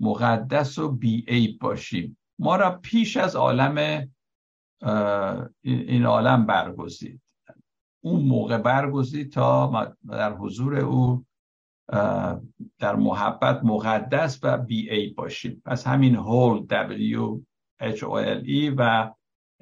مقدس 0.00 0.78
و 0.78 0.92
بیعیب 0.92 1.58
باشیم. 1.60 2.18
ما 2.38 2.56
را 2.56 2.78
پیش 2.78 3.16
از 3.16 3.36
عالم 3.36 4.08
این 5.62 6.06
عالم 6.06 6.46
برگزید. 6.46 7.20
اون 8.04 8.22
موقع 8.22 8.58
برگزید 8.58 9.32
تا 9.32 9.96
در 10.08 10.32
حضور 10.32 10.76
او 10.76 11.24
در 12.78 12.96
محبت 12.96 13.60
مقدس 13.64 14.40
و 14.42 14.58
بی 14.58 14.90
ای 14.90 15.08
باشیم 15.08 15.62
پس 15.64 15.86
همین 15.86 16.14
هول 16.14 16.66
W 16.66 17.40
H 17.82 17.98
O 17.98 18.24
L 18.24 18.44
E 18.46 18.74
و 18.76 19.10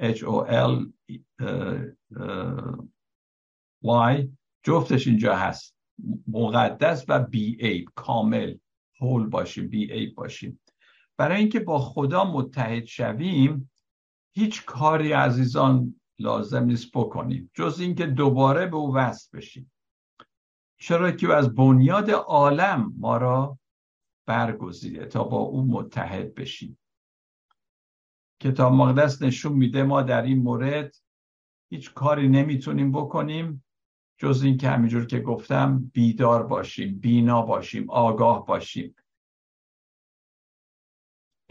H 0.00 0.18
O 0.18 0.48
L 0.50 0.92
Y 3.84 4.28
جفتش 4.62 5.06
اینجا 5.06 5.36
هست. 5.36 5.76
مقدس 6.26 7.04
و 7.08 7.18
بی 7.18 7.56
ای 7.60 7.84
کامل 7.94 8.56
هول 9.00 9.26
باشیم 9.26 9.68
بی 9.68 9.92
ای 9.92 10.06
باشیم. 10.06 10.60
برای 11.16 11.38
اینکه 11.38 11.60
با 11.60 11.78
خدا 11.78 12.24
متحد 12.24 12.84
شویم 12.84 13.70
هیچ 14.34 14.64
کاری 14.64 15.12
عزیزان 15.12 16.00
لازم 16.18 16.64
نیست 16.64 16.90
بکنیم 16.94 17.50
جز 17.54 17.80
اینکه 17.80 18.06
دوباره 18.06 18.66
به 18.66 18.76
او 18.76 18.94
وصل 18.94 19.38
بشیم. 19.38 19.72
چرا 20.80 21.10
که 21.10 21.34
از 21.34 21.54
بنیاد 21.54 22.10
عالم 22.10 22.92
ما 22.98 23.16
را 23.16 23.58
برگزیده 24.26 25.06
تا 25.06 25.24
با 25.24 25.36
او 25.36 25.64
متحد 25.66 26.34
بشیم. 26.34 26.78
کتاب 28.40 28.72
مقدس 28.72 29.22
نشون 29.22 29.52
میده 29.52 29.82
ما 29.82 30.02
در 30.02 30.22
این 30.22 30.42
مورد 30.42 30.96
هیچ 31.70 31.94
کاری 31.94 32.28
نمی‌تونیم 32.28 32.92
بکنیم 32.92 33.64
جز 34.18 34.42
اینکه 34.42 34.68
همینجور 34.68 35.06
که 35.06 35.20
گفتم 35.20 35.90
بیدار 35.92 36.46
باشیم 36.46 36.98
بینا 36.98 37.42
باشیم 37.42 37.90
آگاه 37.90 38.46
باشیم. 38.46 38.94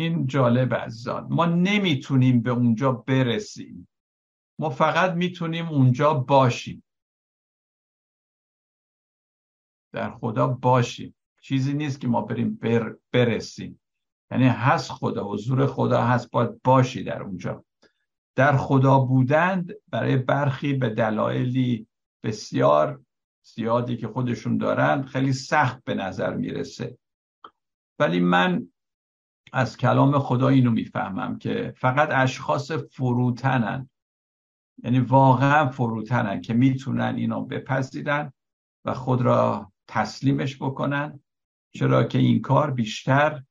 این 0.02 0.28
جالب 0.28 0.74
عزیزان. 0.74 1.28
ما 1.30 1.46
نمی‌تونیم 1.46 2.42
به 2.42 2.52
اونجا 2.52 2.92
برسیم. 2.92 3.88
ما 4.60 4.70
فقط 4.70 5.12
می‌تونیم 5.12 5.68
اونجا 5.68 6.14
باشیم. 6.14 6.84
در 9.94 10.12
خدا 10.12 10.48
باشیم. 10.48 11.16
چیزی 11.42 11.74
نیست 11.74 12.02
که 12.02 12.08
ما 12.08 12.22
بریم 12.22 12.56
بر 12.56 12.96
برسیم. 13.12 13.82
یعنی 14.32 14.48
هست 14.48 14.92
خدا 14.92 15.24
حضور 15.24 15.68
خدا 15.68 16.04
هست 16.04 16.32
باید 16.32 16.62
باشی 16.64 17.04
در 17.04 17.24
اونجا. 17.24 17.66
در 18.36 18.58
خدا 18.58 19.00
بودند 19.00 19.74
برای 19.90 20.18
برخی 20.18 20.74
به 20.74 20.90
دلایلی 20.90 21.88
بسیار 22.24 23.02
زیادی 23.44 23.98
که 23.98 24.08
خودشون 24.08 24.58
دارن 24.58 25.04
خیلی 25.04 25.34
سخت 25.34 25.84
به 25.84 25.94
نظر 25.94 26.36
می‌رسه. 26.36 26.98
ولی 28.00 28.20
من 28.20 28.71
از 29.52 29.78
کلام 29.78 30.20
خدا 30.20 30.48
اینو 30.48 30.72
می‌فهمم 30.72 31.38
که 31.38 31.74
فقط 31.78 32.10
اشخاص 32.12 32.72
فروتنن. 32.72 33.90
یعنی 34.84 35.00
واقعا 35.00 35.70
فروتنن 35.70 36.42
که 36.42 36.54
می‌تونن 36.54 37.16
اینو 37.16 37.46
بپذیرن 37.46 38.34
و 38.86 38.94
خود 38.94 39.22
را 39.22 39.72
تسلیمش 39.88 40.62
بکنن. 40.62 41.20
چرا 41.76 42.04
که 42.04 42.18
این 42.18 42.42
کار 42.42 42.72
بیشتر 42.72 43.44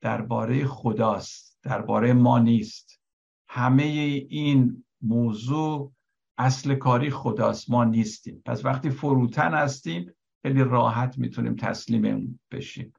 درباره 0.00 0.66
خداست 0.66 1.58
درباره 1.62 2.12
ما 2.12 2.38
نیست. 2.38 3.00
همه 3.48 3.82
این 4.28 4.84
موضوع 5.02 5.92
اصل 6.38 6.74
کاری 6.74 7.10
خداست 7.10 7.70
ما 7.70 7.84
نیستیم. 7.84 8.42
پس 8.44 8.64
وقتی 8.64 8.90
فروتن 8.90 9.54
هستیم 9.54 10.12
خیلی 10.42 10.64
راحت 10.64 11.18
می‌تونیم 11.18 11.56
تسلیم 11.56 12.40
بشیم. 12.50 12.92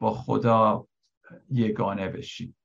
با 0.00 0.14
خدا 0.14 0.86
یگانه 1.50 2.08
بشیم 2.08 2.56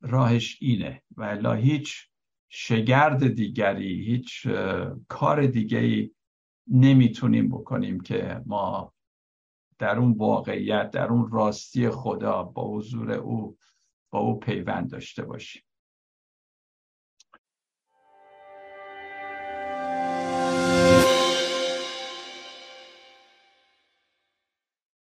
راهش 0.00 0.58
اینه. 0.60 1.02
و 1.16 1.54
هیچ 1.54 2.08
شگرد 2.48 3.34
دیگری 3.34 4.04
هیچ 4.04 4.46
کار 5.08 5.46
دیگری 5.46 6.14
نمی‌تونیم 6.66 7.48
بکنیم 7.48 8.00
که 8.00 8.42
ما 8.46 8.92
در 9.78 9.98
اون 9.98 10.12
واقعیت 10.12 10.90
در 10.90 11.06
اون 11.06 11.30
راستی 11.30 11.90
خدا 11.90 12.42
با 12.42 12.68
حضور 12.68 13.12
او 13.12 13.58
با 14.10 14.18
او 14.18 14.38
پیوند 14.38 14.90
داشته 14.90 15.24
باشیم. 15.24 15.62